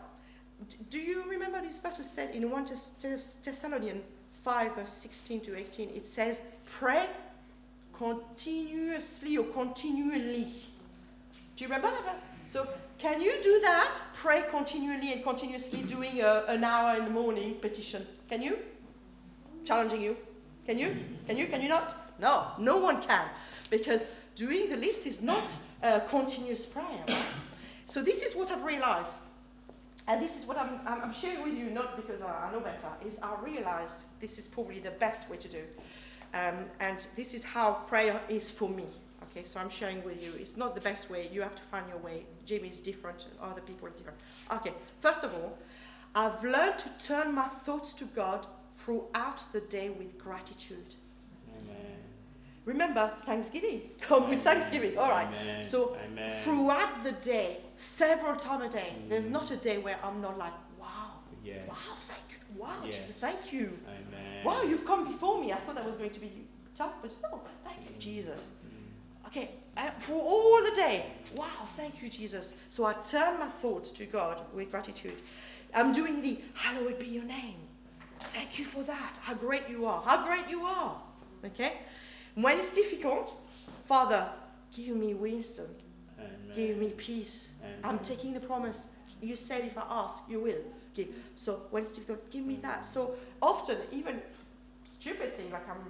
Do 0.91 0.99
you 0.99 1.25
remember 1.29 1.61
this 1.61 1.79
verse 1.79 1.99
was 1.99 2.09
said 2.09 2.35
in 2.35 2.51
1 2.51 2.67
Thess- 2.67 2.91
Thess- 2.91 3.35
Thessalonians 3.37 4.03
5, 4.43 4.75
verse 4.77 4.91
16 4.93 5.41
to 5.43 5.57
18? 5.57 5.91
It 5.91 6.07
says, 6.07 6.41
Pray 6.79 7.07
continuously 7.93 9.37
or 9.37 9.45
continually. 9.45 10.49
Do 11.57 11.65
you 11.65 11.67
remember 11.67 11.89
that? 12.05 12.23
So, 12.49 12.69
can 12.99 13.21
you 13.21 13.33
do 13.43 13.61
that? 13.61 14.01
Pray 14.15 14.43
continually 14.51 15.13
and 15.13 15.23
continuously 15.25 15.83
doing 15.83 16.21
a, 16.21 16.45
an 16.49 16.65
hour 16.65 16.97
in 16.99 17.05
the 17.05 17.11
morning 17.11 17.55
petition. 17.55 18.07
Can 18.29 18.43
you? 18.43 18.59
Challenging 19.65 20.03
you. 20.03 20.17
Can 20.67 20.79
you? 20.79 20.97
Can 21.27 21.37
you? 21.37 21.47
Can 21.47 21.63
you 21.63 21.69
not? 21.69 22.19
No, 22.21 22.47
no 22.59 22.77
one 22.79 23.01
can. 23.03 23.27
Because 23.71 24.05
doing 24.37 24.71
the 24.71 24.77
list 24.77 25.07
is 25.07 25.23
not 25.23 25.57
a 25.83 26.01
continuous 26.01 26.67
prayer. 26.67 27.05
So, 27.87 28.03
this 28.03 28.23
is 28.23 28.35
what 28.37 28.51
I've 28.51 28.65
realized. 28.65 29.19
And 30.09 30.21
this 30.21 30.37
is 30.37 30.47
what 30.47 30.59
I'm, 30.59 30.81
I'm, 30.87 31.13
sharing 31.13 31.45
with 31.45 31.55
you, 31.55 31.71
not 31.71 31.97
because 31.97 32.23
I, 32.23 32.49
I 32.49 32.53
know 32.53 32.61
better, 32.61 32.89
is 33.07 33.21
I 33.23 33.37
realize 33.41 34.07
this 34.21 34.37
is 34.37 34.49
probably 34.49 34.81
the 34.81 34.91
best 34.91 35.31
way 35.31 35.37
to 35.37 35.49
do. 35.49 35.63
Um, 36.35 36.65
and 36.81 37.07
this 37.15 37.35
is 37.35 37.45
how 37.45 37.75
prayer 37.87 38.21
is 38.29 38.51
for 38.51 38.69
me. 38.69 38.87
Okay, 39.31 39.45
so 39.45 39.61
I'm 39.61 39.71
sharing 39.71 40.03
with 40.03 40.23
you. 40.23 40.33
It's 40.39 40.57
not 40.57 40.75
the 40.75 40.81
best 40.81 41.09
way. 41.09 41.29
You 41.33 41.43
have 41.43 41.55
to 41.55 41.63
find 41.63 41.89
your 41.89 41.99
way. 41.99 42.27
Jimmy 42.45 42.69
is 42.69 42.81
different, 42.81 43.27
other 43.41 43.61
people 43.61 43.87
are 43.87 43.93
different. 43.93 44.19
Okay, 44.53 44.73
first 45.01 45.25
of 45.25 45.33
all, 45.35 45.57
I've 46.15 46.43
learned 46.43 46.79
to 46.81 46.91
turn 46.99 47.35
my 47.35 47.47
thoughts 47.47 47.95
to 47.95 48.05
God 48.07 48.47
throughout 48.77 49.47
the 49.53 49.61
day 49.61 49.91
with 49.91 50.19
gratitude. 50.19 50.97
Remember, 52.65 53.13
Thanksgiving. 53.25 53.83
Come 54.01 54.29
with 54.31 54.43
Thanksgiving. 54.43 54.97
All 54.97 55.11
right. 55.11 55.27
Amen. 55.43 55.65
So 55.65 55.97
Amen. 56.07 56.43
throughout 56.45 57.03
the 57.03 57.13
day, 57.13 57.59
several 57.77 58.37
times 58.37 58.65
a 58.67 58.69
day, 58.69 58.95
there's 59.09 59.29
not 59.29 59.51
a 59.51 59.57
day 59.57 59.79
where 59.79 59.99
I'm 60.05 60.21
not 60.21 60.39
like, 60.39 60.53
wow, 60.81 61.11
Yes. 61.45 61.69
wow, 61.69 61.75
thank 61.99 62.21
you, 62.31 62.39
wow, 62.57 62.83
Yes. 62.85 62.97
Jesus, 62.99 63.17
thank 63.17 63.53
you. 63.53 63.77
Amen. 63.89 64.45
Wow, 64.45 64.63
you've 64.63 64.85
come 64.87 65.09
before 65.11 65.41
me. 65.41 65.53
I 65.53 65.57
thought 65.57 65.75
that 65.75 65.85
was 65.85 65.97
going 65.97 66.11
to 66.11 66.21
be 66.21 66.31
tough, 66.77 66.93
but 67.03 67.17
no, 67.23 67.41
thank 67.65 67.79
you, 67.89 67.97
Mm. 67.97 67.99
Jesus. 67.99 68.49
Mm. 68.65 69.27
Okay, 69.27 69.51
uh, 69.77 69.91
for 69.93 70.21
all 70.21 70.63
the 70.63 70.75
day, 70.77 71.07
wow, 71.35 71.67
thank 71.77 72.01
you, 72.01 72.09
Jesus. 72.09 72.55
So 72.69 72.85
I 72.85 72.93
turn 72.93 73.41
my 73.41 73.49
thoughts 73.49 73.91
to 73.93 74.07
God 74.07 74.41
with 74.55 74.71
gratitude. 74.71 75.21
I'm 75.75 75.93
doing 75.93 76.21
the 76.23 76.39
hallowed 76.55 76.99
be 77.01 77.07
your 77.07 77.25
name. 77.25 77.57
Thank 78.21 78.59
you 78.61 78.65
for 78.65 78.85
that. 78.85 79.19
How 79.23 79.35
great 79.35 79.69
you 79.69 79.85
are. 79.87 80.01
How 80.03 80.25
great 80.25 80.49
you 80.49 80.61
are. 80.63 81.01
Okay? 81.45 81.73
When 82.35 82.59
it's 82.59 82.73
difficult, 82.73 83.35
Father, 83.85 84.29
give 84.75 84.97
me 84.97 85.15
wisdom. 85.15 85.67
Amen. 86.19 86.31
Give 86.55 86.77
me 86.79 86.91
peace. 86.97 87.53
I'm 87.85 87.99
taking 87.99 88.33
the 88.33 88.41
promise. 88.41 88.89
You 89.21 89.37
said 89.37 89.65
if 89.65 89.77
I 89.79 89.85
ask, 89.89 90.25
you 90.29 90.41
will. 90.41 90.59
Give. 90.95 91.09
So 91.37 91.63
when 91.71 91.83
it's 91.85 91.93
difficult, 91.93 92.31
give 92.31 92.45
me 92.45 92.57
that. 92.63 92.85
So 92.87 93.15
often, 93.41 93.79
even 93.93 94.21
stupid 94.85 95.37
thing 95.39 95.51
like 95.51 95.69
I'm 95.69 95.85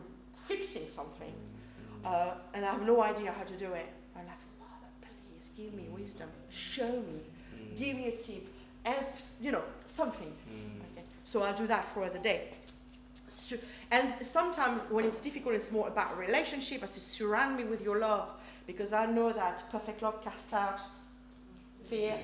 fixing 0.47 0.87
something, 0.95 1.33
Mm. 1.33 2.07
uh, 2.07 2.35
and 2.55 2.65
I 2.65 2.71
have 2.73 2.83
no 2.83 3.03
idea 3.03 3.31
how 3.33 3.45
to 3.45 3.57
do 3.57 3.73
it. 3.75 3.87
I'm 4.17 4.27
like, 4.27 4.37
Father, 4.59 4.91
please 5.01 5.51
give 5.57 5.73
me 5.75 5.89
wisdom. 5.91 6.29
Show 6.51 6.91
me. 7.03 7.21
Mm. 7.57 7.79
Give 7.79 7.97
me 7.97 8.07
a 8.09 8.17
tip. 8.17 8.47
Help, 8.85 9.15
you 9.41 9.53
know, 9.53 9.63
something. 9.87 10.33
Mm. 10.51 10.81
Okay. 10.93 11.05
So 11.25 11.43
I'll 11.43 11.57
do 11.57 11.67
that 11.69 11.85
for 11.87 12.09
the 12.11 12.19
day. 12.19 12.49
So, 13.33 13.57
and 13.91 14.15
sometimes 14.21 14.83
when 14.91 15.05
it's 15.05 15.21
difficult, 15.21 15.55
it's 15.55 15.73
more 15.73 15.89
about 15.89 16.17
relationship. 16.19 16.83
I 16.83 16.87
say, 16.87 17.01
surround 17.01 17.57
me 17.57 17.65
with 17.65 17.83
your 17.83 17.99
love 17.99 18.31
because 18.67 18.93
I 18.93 19.07
know 19.07 19.33
that 19.33 19.63
perfect 19.71 20.03
love 20.03 20.23
casts 20.23 20.53
out 20.53 20.81
fear. 21.89 22.19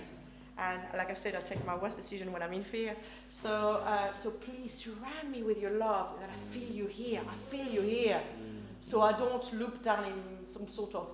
And 0.58 0.80
like 0.96 1.10
I 1.10 1.14
said, 1.14 1.36
I 1.36 1.40
take 1.40 1.64
my 1.64 1.76
worst 1.76 1.96
decision 1.96 2.32
when 2.32 2.42
I'm 2.42 2.52
in 2.52 2.64
fear. 2.64 2.96
So, 3.28 3.80
uh, 3.84 4.12
so 4.12 4.30
please 4.30 4.74
surround 4.74 5.30
me 5.30 5.42
with 5.42 5.60
your 5.60 5.70
love 5.70 6.18
that 6.20 6.30
I 6.30 6.38
feel 6.52 6.70
you 6.70 6.86
here. 6.86 7.20
I 7.28 7.36
feel 7.50 7.66
you 7.66 7.82
here. 7.82 8.20
So 8.80 9.02
I 9.02 9.12
don't 9.12 9.52
look 9.54 9.82
down 9.82 10.04
in 10.04 10.48
some 10.48 10.66
sort 10.66 10.94
of 10.94 11.08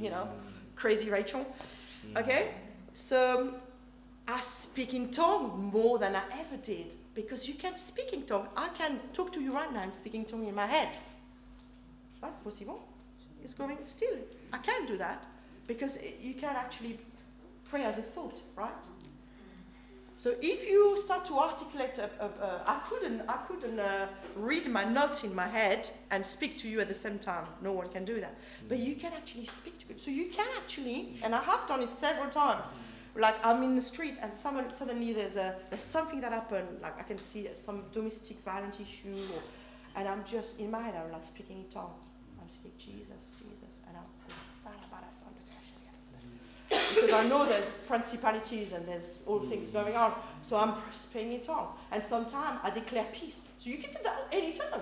you 0.00 0.10
know, 0.10 0.28
crazy 0.74 1.10
Rachel. 1.10 1.46
Okay? 2.16 2.48
So 2.94 3.54
I 4.28 4.40
speak 4.40 4.94
in 4.94 5.10
tongue 5.10 5.70
more 5.72 5.98
than 5.98 6.16
I 6.16 6.22
ever 6.32 6.56
did 6.62 6.94
because 7.22 7.46
you 7.46 7.54
can 7.54 7.76
speak 7.76 8.12
in 8.12 8.22
tongue. 8.22 8.48
I 8.56 8.68
can 8.68 8.98
talk 9.12 9.32
to 9.32 9.40
you 9.40 9.52
right 9.52 9.72
now 9.72 9.82
and 9.82 9.92
speak 9.92 10.14
in 10.14 10.24
tongue 10.24 10.46
in 10.46 10.54
my 10.54 10.66
head. 10.66 10.96
That's 12.22 12.40
possible. 12.40 12.82
It's 13.42 13.54
going 13.54 13.78
still. 13.84 14.18
I 14.52 14.58
can 14.58 14.86
do 14.86 14.96
that 14.98 15.24
because 15.66 15.98
you 16.22 16.34
can 16.34 16.56
actually 16.56 16.98
pray 17.64 17.84
as 17.84 17.98
a 17.98 18.02
thought, 18.02 18.42
right? 18.56 18.84
So 20.16 20.34
if 20.42 20.68
you 20.68 21.00
start 21.00 21.24
to 21.26 21.38
articulate, 21.38 21.98
a, 21.98 22.10
a, 22.22 22.26
a, 22.26 22.62
I 22.66 22.80
couldn't, 22.86 23.22
I 23.26 23.38
couldn't 23.48 23.78
uh, 23.78 24.06
read 24.36 24.66
my 24.66 24.84
notes 24.84 25.24
in 25.24 25.34
my 25.34 25.46
head 25.46 25.88
and 26.10 26.24
speak 26.24 26.58
to 26.58 26.68
you 26.68 26.80
at 26.80 26.88
the 26.88 26.94
same 26.94 27.18
time. 27.18 27.46
No 27.62 27.72
one 27.72 27.88
can 27.88 28.04
do 28.04 28.20
that. 28.20 28.34
But 28.68 28.80
you 28.80 28.96
can 28.96 29.14
actually 29.14 29.46
speak 29.46 29.78
to 29.78 29.94
it. 29.94 30.00
So 30.00 30.10
you 30.10 30.26
can 30.26 30.46
actually, 30.58 31.14
and 31.22 31.34
I 31.34 31.42
have 31.42 31.66
done 31.66 31.80
it 31.80 31.90
several 31.90 32.28
times. 32.28 32.64
Like 33.16 33.34
I'm 33.44 33.62
in 33.62 33.74
the 33.74 33.80
street 33.80 34.18
and 34.22 34.32
someone 34.32 34.70
suddenly 34.70 35.12
there's 35.12 35.36
a 35.36 35.56
there's 35.68 35.82
something 35.82 36.20
that 36.20 36.32
happened. 36.32 36.80
Like 36.82 36.98
I 36.98 37.02
can 37.02 37.18
see 37.18 37.48
some 37.54 37.84
domestic 37.92 38.38
violence 38.38 38.78
issue, 38.80 39.16
or, 39.34 39.42
and 39.96 40.08
I'm 40.08 40.24
just 40.24 40.60
in 40.60 40.70
my 40.70 40.80
head. 40.80 40.94
I'm 40.94 41.10
like 41.12 41.24
speaking 41.24 41.58
in 41.58 41.68
tongue. 41.68 41.94
I'm 42.40 42.48
speaking 42.48 42.78
Jesus, 42.78 43.34
Jesus, 43.38 43.80
and 43.88 43.96
I'm 43.96 44.34
talking 44.64 44.84
about 44.88 45.04
us 45.08 45.24
under 45.26 45.40
because 46.94 47.12
I 47.12 47.24
know 47.26 47.46
there's 47.46 47.74
principalities 47.86 48.72
and 48.72 48.86
there's 48.86 49.24
all 49.26 49.40
things 49.40 49.70
going 49.70 49.96
on. 49.96 50.14
So 50.42 50.56
I'm 50.56 50.74
speaking 50.94 51.34
in 51.34 51.40
tongue, 51.40 51.68
and 51.90 52.02
sometimes 52.02 52.60
I 52.62 52.70
declare 52.70 53.06
peace. 53.12 53.50
So 53.58 53.70
you 53.70 53.78
can 53.78 53.90
do 53.90 53.98
that 54.04 54.26
anytime. 54.32 54.80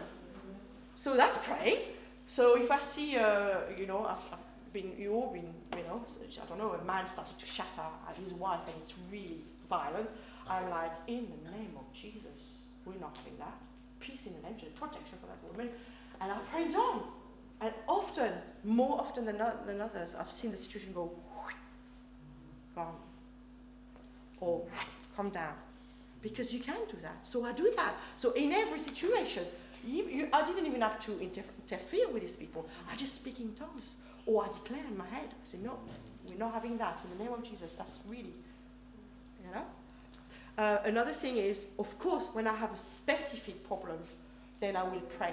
So 0.94 1.16
that's 1.16 1.38
praying. 1.38 1.78
So 2.26 2.60
if 2.60 2.70
I 2.70 2.78
see, 2.78 3.16
uh, 3.16 3.60
you 3.76 3.86
know, 3.86 4.04
I've, 4.04 4.18
I've 4.32 4.47
you 4.74 5.12
all 5.12 5.32
been, 5.32 5.52
you 5.76 5.84
know, 5.84 6.02
I 6.42 6.46
don't 6.46 6.58
know, 6.58 6.72
a 6.72 6.84
man 6.84 7.06
started 7.06 7.38
to 7.38 7.46
shatter 7.46 7.88
at 8.08 8.16
his 8.16 8.32
wife 8.34 8.60
and 8.66 8.74
it's 8.80 8.94
really 9.10 9.42
violent. 9.68 10.08
I'm 10.48 10.70
like, 10.70 10.92
in 11.06 11.26
the 11.44 11.50
name 11.50 11.72
of 11.76 11.92
Jesus, 11.92 12.64
we're 12.84 12.98
not 13.00 13.16
having 13.16 13.38
that. 13.38 13.56
Peace 14.00 14.26
in 14.26 14.32
an 14.34 14.40
angel, 14.48 14.68
protection 14.74 15.18
for 15.20 15.26
that 15.26 15.38
woman. 15.50 15.70
And 16.20 16.32
I 16.32 16.38
pray 16.50 16.64
in 16.64 16.72
tongue. 16.72 17.02
And 17.60 17.72
often, 17.88 18.32
more 18.64 19.00
often 19.00 19.24
than, 19.24 19.38
than 19.66 19.80
others, 19.80 20.14
I've 20.14 20.30
seen 20.30 20.52
the 20.52 20.56
situation 20.56 20.92
go, 20.92 21.10
gone. 22.74 22.94
Or 24.40 24.64
come 25.16 25.30
down. 25.30 25.54
Because 26.22 26.54
you 26.54 26.60
can 26.60 26.78
do 26.88 26.96
that. 27.02 27.26
So 27.26 27.44
I 27.44 27.52
do 27.52 27.72
that. 27.76 27.94
So 28.16 28.32
in 28.32 28.52
every 28.52 28.78
situation, 28.78 29.44
you, 29.86 30.04
you, 30.04 30.28
I 30.32 30.44
didn't 30.46 30.66
even 30.66 30.80
have 30.80 30.98
to 31.00 31.20
interfere 31.20 32.08
with 32.08 32.22
these 32.22 32.36
people. 32.36 32.68
I 32.90 32.96
just 32.96 33.14
speak 33.14 33.40
in 33.40 33.52
tongues. 33.54 33.94
Or 34.28 34.44
I 34.44 34.48
declare 34.48 34.84
in 34.86 34.96
my 34.96 35.06
head. 35.06 35.28
I 35.30 35.44
say, 35.44 35.58
no, 35.64 35.78
we're 36.28 36.36
not 36.36 36.52
having 36.52 36.76
that. 36.76 37.00
In 37.02 37.16
the 37.16 37.24
name 37.24 37.32
of 37.32 37.42
Jesus, 37.42 37.74
that's 37.74 38.00
really, 38.06 38.34
you 39.42 39.50
know? 39.54 39.64
Uh, 40.62 40.78
another 40.84 41.12
thing 41.12 41.38
is, 41.38 41.68
of 41.78 41.98
course, 41.98 42.30
when 42.34 42.46
I 42.46 42.54
have 42.54 42.74
a 42.74 42.76
specific 42.76 43.66
problem, 43.66 43.98
then 44.60 44.76
I 44.76 44.82
will 44.82 45.00
pray, 45.00 45.32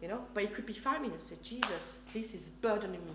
you 0.00 0.06
know? 0.06 0.20
But 0.32 0.44
it 0.44 0.54
could 0.54 0.64
be 0.64 0.74
five 0.74 1.02
minutes. 1.02 1.26
Say, 1.26 1.36
Jesus, 1.42 1.98
this 2.14 2.34
is 2.34 2.50
burdening 2.50 3.04
me. 3.04 3.12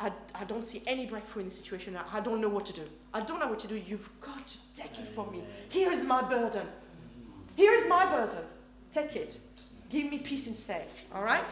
I, 0.00 0.12
I 0.34 0.44
don't 0.44 0.64
see 0.64 0.82
any 0.86 1.06
breakthrough 1.06 1.42
in 1.42 1.48
this 1.48 1.58
situation. 1.58 1.96
I, 1.96 2.18
I 2.18 2.20
don't 2.20 2.42
know 2.42 2.50
what 2.50 2.66
to 2.66 2.74
do. 2.74 2.82
I 3.14 3.20
don't 3.22 3.40
know 3.40 3.48
what 3.48 3.60
to 3.60 3.68
do. 3.68 3.76
You've 3.76 4.10
got 4.20 4.46
to 4.46 4.58
take 4.76 4.98
it 4.98 5.08
from 5.08 5.32
me. 5.32 5.42
Here 5.70 5.90
is 5.90 6.04
my 6.04 6.22
burden. 6.22 6.66
Here 7.56 7.72
is 7.72 7.88
my 7.88 8.04
burden. 8.04 8.44
Take 8.92 9.16
it. 9.16 9.40
Give 9.88 10.10
me 10.10 10.18
peace 10.18 10.46
instead. 10.46 10.86
All 11.14 11.22
right? 11.22 11.42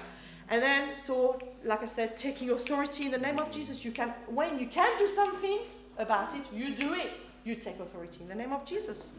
And 0.48 0.62
then, 0.62 0.94
so, 0.94 1.38
like 1.64 1.82
I 1.82 1.86
said, 1.86 2.16
taking 2.16 2.50
authority 2.50 3.06
in 3.06 3.10
the 3.10 3.18
name 3.18 3.38
of 3.38 3.50
Jesus. 3.50 3.84
You 3.84 3.90
can, 3.90 4.10
when 4.28 4.58
you 4.58 4.66
can 4.66 4.96
do 4.98 5.08
something 5.08 5.58
about 5.98 6.34
it, 6.34 6.42
you 6.52 6.74
do 6.74 6.94
it. 6.94 7.10
You 7.44 7.56
take 7.56 7.80
authority 7.80 8.20
in 8.22 8.28
the 8.28 8.34
name 8.34 8.52
of 8.52 8.64
Jesus. 8.64 9.14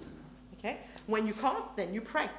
Okay? 0.57 0.77
When 1.05 1.27
you 1.27 1.33
can't, 1.33 1.75
then 1.75 1.93
you 1.93 2.01
pray. 2.01 2.29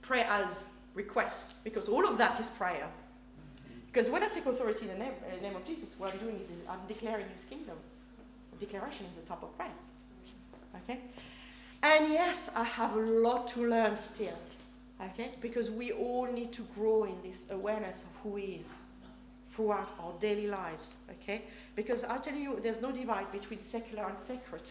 Pray 0.00 0.24
as 0.28 0.70
request, 0.94 1.62
because 1.64 1.88
all 1.88 2.06
of 2.06 2.18
that 2.18 2.40
is 2.40 2.48
prayer. 2.50 2.88
Because 3.86 4.10
when 4.10 4.22
I 4.22 4.28
take 4.28 4.46
authority 4.46 4.82
in 4.86 4.92
the 4.92 4.98
name, 4.98 5.12
uh, 5.26 5.42
name 5.42 5.56
of 5.56 5.64
Jesus, 5.64 5.98
what 5.98 6.12
I'm 6.12 6.18
doing 6.18 6.38
is 6.38 6.52
I'm 6.68 6.80
declaring 6.86 7.26
His 7.32 7.44
kingdom. 7.44 7.76
Declaration 8.58 9.06
is 9.10 9.16
the 9.16 9.26
top 9.26 9.42
of 9.42 9.56
prayer. 9.56 9.70
Okay? 10.84 11.00
And 11.82 12.12
yes, 12.12 12.50
I 12.56 12.64
have 12.64 12.96
a 12.96 13.00
lot 13.00 13.46
to 13.48 13.68
learn 13.68 13.94
still. 13.96 14.36
Okay? 15.00 15.30
Because 15.40 15.70
we 15.70 15.92
all 15.92 16.26
need 16.26 16.52
to 16.52 16.62
grow 16.74 17.04
in 17.04 17.16
this 17.22 17.50
awareness 17.50 18.04
of 18.04 18.10
who 18.22 18.36
He 18.36 18.56
is 18.56 18.74
throughout 19.50 19.92
our 20.00 20.12
daily 20.20 20.46
lives. 20.46 20.94
Okay? 21.10 21.42
Because 21.76 22.04
I 22.04 22.18
tell 22.18 22.36
you, 22.36 22.58
there's 22.62 22.82
no 22.82 22.92
divide 22.92 23.30
between 23.32 23.60
secular 23.60 24.04
and 24.08 24.18
sacred. 24.18 24.70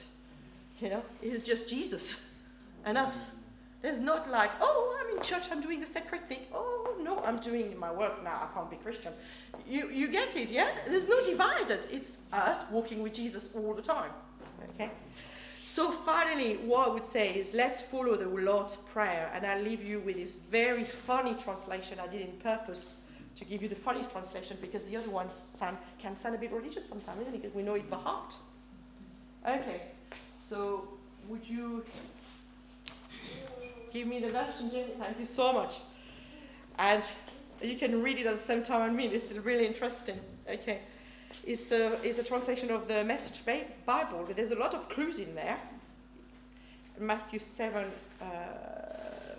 You 0.80 0.89
know, 0.89 1.03
it's 1.21 1.41
just 1.41 1.69
Jesus 1.69 2.23
and 2.86 2.97
us. 2.97 3.32
There's 3.82 3.99
not 3.99 4.30
like, 4.30 4.51
oh, 4.59 4.97
I'm 4.99 5.17
in 5.17 5.21
church, 5.23 5.49
I'm 5.51 5.61
doing 5.61 5.80
the 5.80 5.86
sacred 5.86 6.28
thing. 6.28 6.39
Oh, 6.53 6.95
no, 7.01 7.19
I'm 7.23 7.39
doing 7.39 7.78
my 7.78 7.91
work 7.91 8.23
now, 8.23 8.49
I 8.49 8.53
can't 8.53 8.69
be 8.69 8.78
Christian. 8.78 9.13
You, 9.67 9.89
you 9.89 10.07
get 10.07 10.36
it, 10.36 10.49
yeah? 10.49 10.69
There's 10.88 11.07
no 11.07 11.23
divided. 11.25 11.88
It's 11.91 12.19
us 12.34 12.69
walking 12.71 13.03
with 13.03 13.13
Jesus 13.13 13.55
all 13.55 13.73
the 13.73 13.82
time. 13.82 14.11
Okay? 14.73 14.89
So, 15.68 15.91
finally, 15.91 16.53
what 16.65 16.88
I 16.88 16.91
would 16.93 17.05
say 17.05 17.34
is 17.34 17.53
let's 17.53 17.82
follow 17.82 18.15
the 18.15 18.30
Lord's 18.30 18.78
Prayer, 18.78 19.30
and 19.34 19.45
I'll 19.45 19.61
leave 19.61 19.84
you 19.84 19.99
with 19.99 20.15
this 20.15 20.36
very 20.36 20.86
funny 20.86 21.34
translation 21.34 21.99
I 21.99 22.07
did 22.07 22.22
in 22.22 22.32
purpose 22.38 23.01
to 23.36 23.43
give 23.43 23.61
you 23.61 23.68
the 23.68 23.76
funny 23.76 24.01
translation 24.09 24.57
because 24.61 24.86
the 24.86 24.95
other 24.95 25.09
ones 25.09 25.34
sound, 25.34 25.78
can 25.99 26.15
sound 26.15 26.36
a 26.36 26.38
bit 26.38 26.53
religious 26.53 26.88
sometimes, 26.88 27.22
isn't 27.24 27.34
it? 27.34 27.41
Because 27.41 27.53
we 27.53 27.63
know 27.63 27.74
it 27.74 27.89
by 27.89 27.97
heart. 27.97 28.34
Okay, 29.45 29.82
so 30.39 30.88
would 31.28 31.45
you 31.45 31.84
give 33.91 34.07
me 34.07 34.22
the 34.22 34.30
version, 34.30 34.72
Jenny? 34.72 34.93
Thank 34.97 35.20
you 35.20 35.26
so 35.26 35.51
much. 35.51 35.82
And 36.80 37.03
you 37.61 37.76
can 37.76 38.01
read 38.01 38.18
it 38.20 38.26
at 38.26 38.36
the 38.36 38.41
same 38.41 38.63
time 38.63 38.89
as 38.89 38.95
me. 38.95 39.09
This 39.09 39.34
is 39.34 39.39
really 39.39 39.68
interesting. 39.68 40.18
Okay. 40.49 40.80
It's 41.46 41.72
a, 41.72 42.00
it's 42.04 42.20
a 42.20 42.24
translation 42.24 42.72
of 42.72 42.88
the 42.88 43.04
Message 43.04 43.44
Bible, 43.86 44.28
there's 44.36 44.52
a 44.52 44.60
lot 44.60 44.74
of 44.74 44.90
clues 44.90 45.20
in 45.20 45.34
there. 45.36 45.58
Matthew 47.00 47.40
7, 47.40 47.86
uh, 48.22 48.26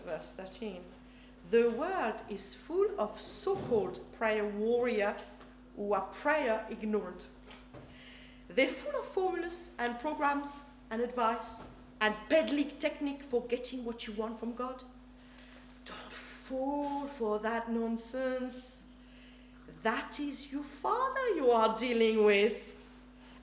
verse 0.07 0.33
13. 0.37 0.81
The 1.51 1.71
world 1.71 2.15
is 2.29 2.55
full 2.55 2.87
of 2.99 3.21
so 3.21 3.57
called 3.57 4.01
prayer 4.13 4.45
warrior 4.45 5.15
who 5.77 5.93
are 5.95 6.03
prayer 6.03 6.65
ignorant. 6.71 7.27
They're 8.49 8.69
full 8.69 8.99
of 9.01 9.07
formulas 9.07 9.71
and 9.79 9.99
programs 9.99 10.57
and 10.91 11.01
advice 11.01 11.63
and 12.01 12.15
peddling 12.29 12.71
technique 12.79 13.23
for 13.23 13.43
getting 13.47 13.85
what 13.85 14.07
you 14.07 14.13
want 14.15 14.39
from 14.39 14.55
God. 14.55 14.83
Don't 15.85 16.13
fall 16.13 17.07
for 17.07 17.39
that 17.41 17.71
nonsense. 17.71 18.78
That 19.83 20.19
is 20.19 20.51
your 20.53 20.65
Father 20.65 21.29
you 21.37 21.51
are 21.51 21.79
dealing 21.79 22.25
with, 22.25 22.55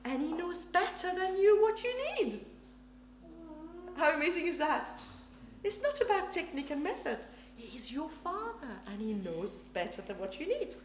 and 0.03 0.21
He 0.21 0.33
knows 0.33 0.65
better 0.65 1.13
than 1.15 1.37
you 1.37 1.61
what 1.61 1.83
you 1.83 1.93
need. 2.19 2.45
How 3.95 4.13
amazing 4.13 4.47
is 4.47 4.57
that? 4.57 4.89
It's 5.63 5.81
not 5.81 5.99
about 6.01 6.31
technique 6.31 6.71
and 6.71 6.83
method. 6.83 7.19
He 7.55 7.75
is 7.75 7.91
your 7.91 8.09
Father, 8.09 8.67
and 8.87 9.01
He 9.01 9.13
knows 9.13 9.61
better 9.73 10.01
than 10.01 10.19
what 10.19 10.39
you 10.39 10.47
need. 10.47 10.75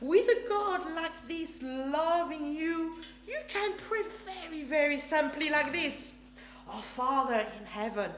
With 0.00 0.28
a 0.28 0.48
God 0.48 0.82
like 0.94 1.26
this, 1.26 1.62
loving 1.62 2.52
you, 2.52 2.96
you 3.26 3.38
can 3.48 3.72
pray 3.78 4.02
very, 4.02 4.62
very 4.62 5.00
simply 5.00 5.48
like 5.50 5.72
this 5.72 6.20
Our 6.68 6.82
Father 6.82 7.46
in 7.58 7.66
heaven, 7.66 8.10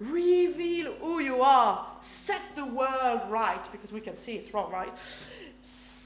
reveal 0.00 0.92
who 0.94 1.20
you 1.20 1.42
are, 1.42 1.86
set 2.00 2.42
the 2.56 2.64
world 2.64 3.22
right, 3.28 3.66
because 3.70 3.92
we 3.92 4.00
can 4.00 4.16
see 4.16 4.34
it's 4.34 4.52
wrong, 4.52 4.72
right? 4.72 4.92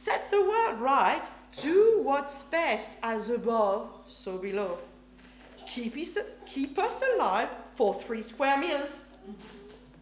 Set 0.05 0.31
the 0.31 0.41
world 0.41 0.79
right, 0.81 1.29
do 1.61 2.01
what's 2.05 2.45
best, 2.45 2.99
as 3.03 3.31
above, 3.31 3.91
so 4.07 4.39
below. 4.39 4.79
Keep 5.67 5.97
us, 5.97 6.17
keep 6.47 6.79
us 6.79 7.03
alive 7.15 7.49
for 7.75 7.95
three 7.95 8.23
square 8.23 8.57
meals. 8.59 9.01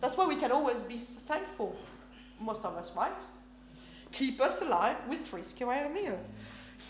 That's 0.02 0.14
why 0.14 0.26
we 0.26 0.36
can 0.36 0.52
always 0.52 0.82
be 0.82 0.98
thankful, 0.98 1.74
most 2.38 2.66
of 2.66 2.76
us, 2.76 2.92
right? 2.94 3.22
Keep 4.12 4.42
us 4.42 4.60
alive 4.60 4.96
with 5.08 5.26
three 5.26 5.42
square 5.42 5.88
meals. 5.88 6.20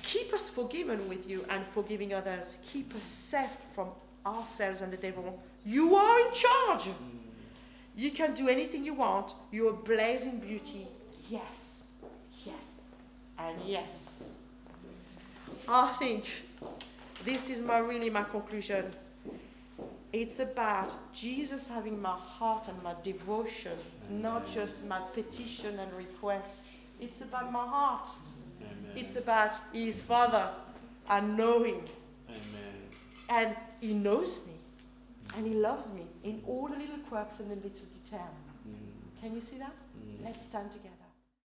Keep 0.03 0.35
us 0.35 0.49
forgiven 0.49 1.09
with 1.09 1.31
you 1.31 1.45
and 1.49 1.65
forgiving 1.65 2.13
others. 2.13 2.59
Keep 2.73 2.97
us 2.97 3.05
safe 3.05 3.57
from 3.73 3.89
ourselves 4.27 4.81
and 4.81 4.93
the 4.93 4.97
devil. 4.97 5.41
You 5.65 5.95
are 5.95 6.21
in 6.27 6.35
charge. 6.35 6.89
You 7.95 8.11
can 8.11 8.35
do 8.35 8.49
anything 8.49 8.85
you 8.85 8.95
want. 8.95 9.35
You 9.53 9.69
are 9.69 9.71
a 9.71 9.83
blazing 9.95 10.41
beauty. 10.41 10.89
Yes, 11.29 11.66
and 13.39 13.57
yes. 13.65 14.33
I 15.69 15.93
think 15.99 16.25
this 17.25 17.51
is 17.51 17.63
my 17.63 17.79
really 17.79 18.11
my 18.11 18.23
conclusion. 18.23 18.87
It's 20.13 20.39
about 20.39 20.95
Jesus 21.13 21.69
having 21.69 22.01
my 22.01 22.17
heart 22.17 22.69
and 22.69 22.83
my 22.83 22.95
devotion, 23.03 23.77
not 24.09 24.47
just 24.47 24.87
my 24.87 25.01
petition 25.13 25.79
and 25.79 25.93
request. 25.93 26.67
It's 27.01 27.21
about 27.21 27.53
my 27.53 27.67
heart. 27.67 28.09
Amen. 28.61 28.93
It's 28.97 29.17
about 29.17 29.53
his 29.73 30.01
father. 30.01 30.49
I 31.09 31.21
know 31.21 31.65
him. 31.65 31.81
Amen. 32.29 32.77
And 33.29 33.57
he 33.81 33.93
knows 33.93 34.47
me. 34.47 34.55
And 35.37 35.47
he 35.47 35.55
loves 35.55 35.93
me 35.93 36.03
in 36.25 36.43
all 36.47 36.69
the 36.69 36.77
little 36.77 36.99
quirks 37.09 37.41
and 37.41 37.51
the 37.51 37.57
little 37.57 37.87
detail. 37.93 38.31
Mm. 38.67 39.21
Can 39.21 39.35
you 39.35 39.41
see 39.41 39.59
that? 39.59 39.73
Mm. 39.73 40.25
Let's 40.25 40.47
stand 40.47 40.71
together. 40.73 40.96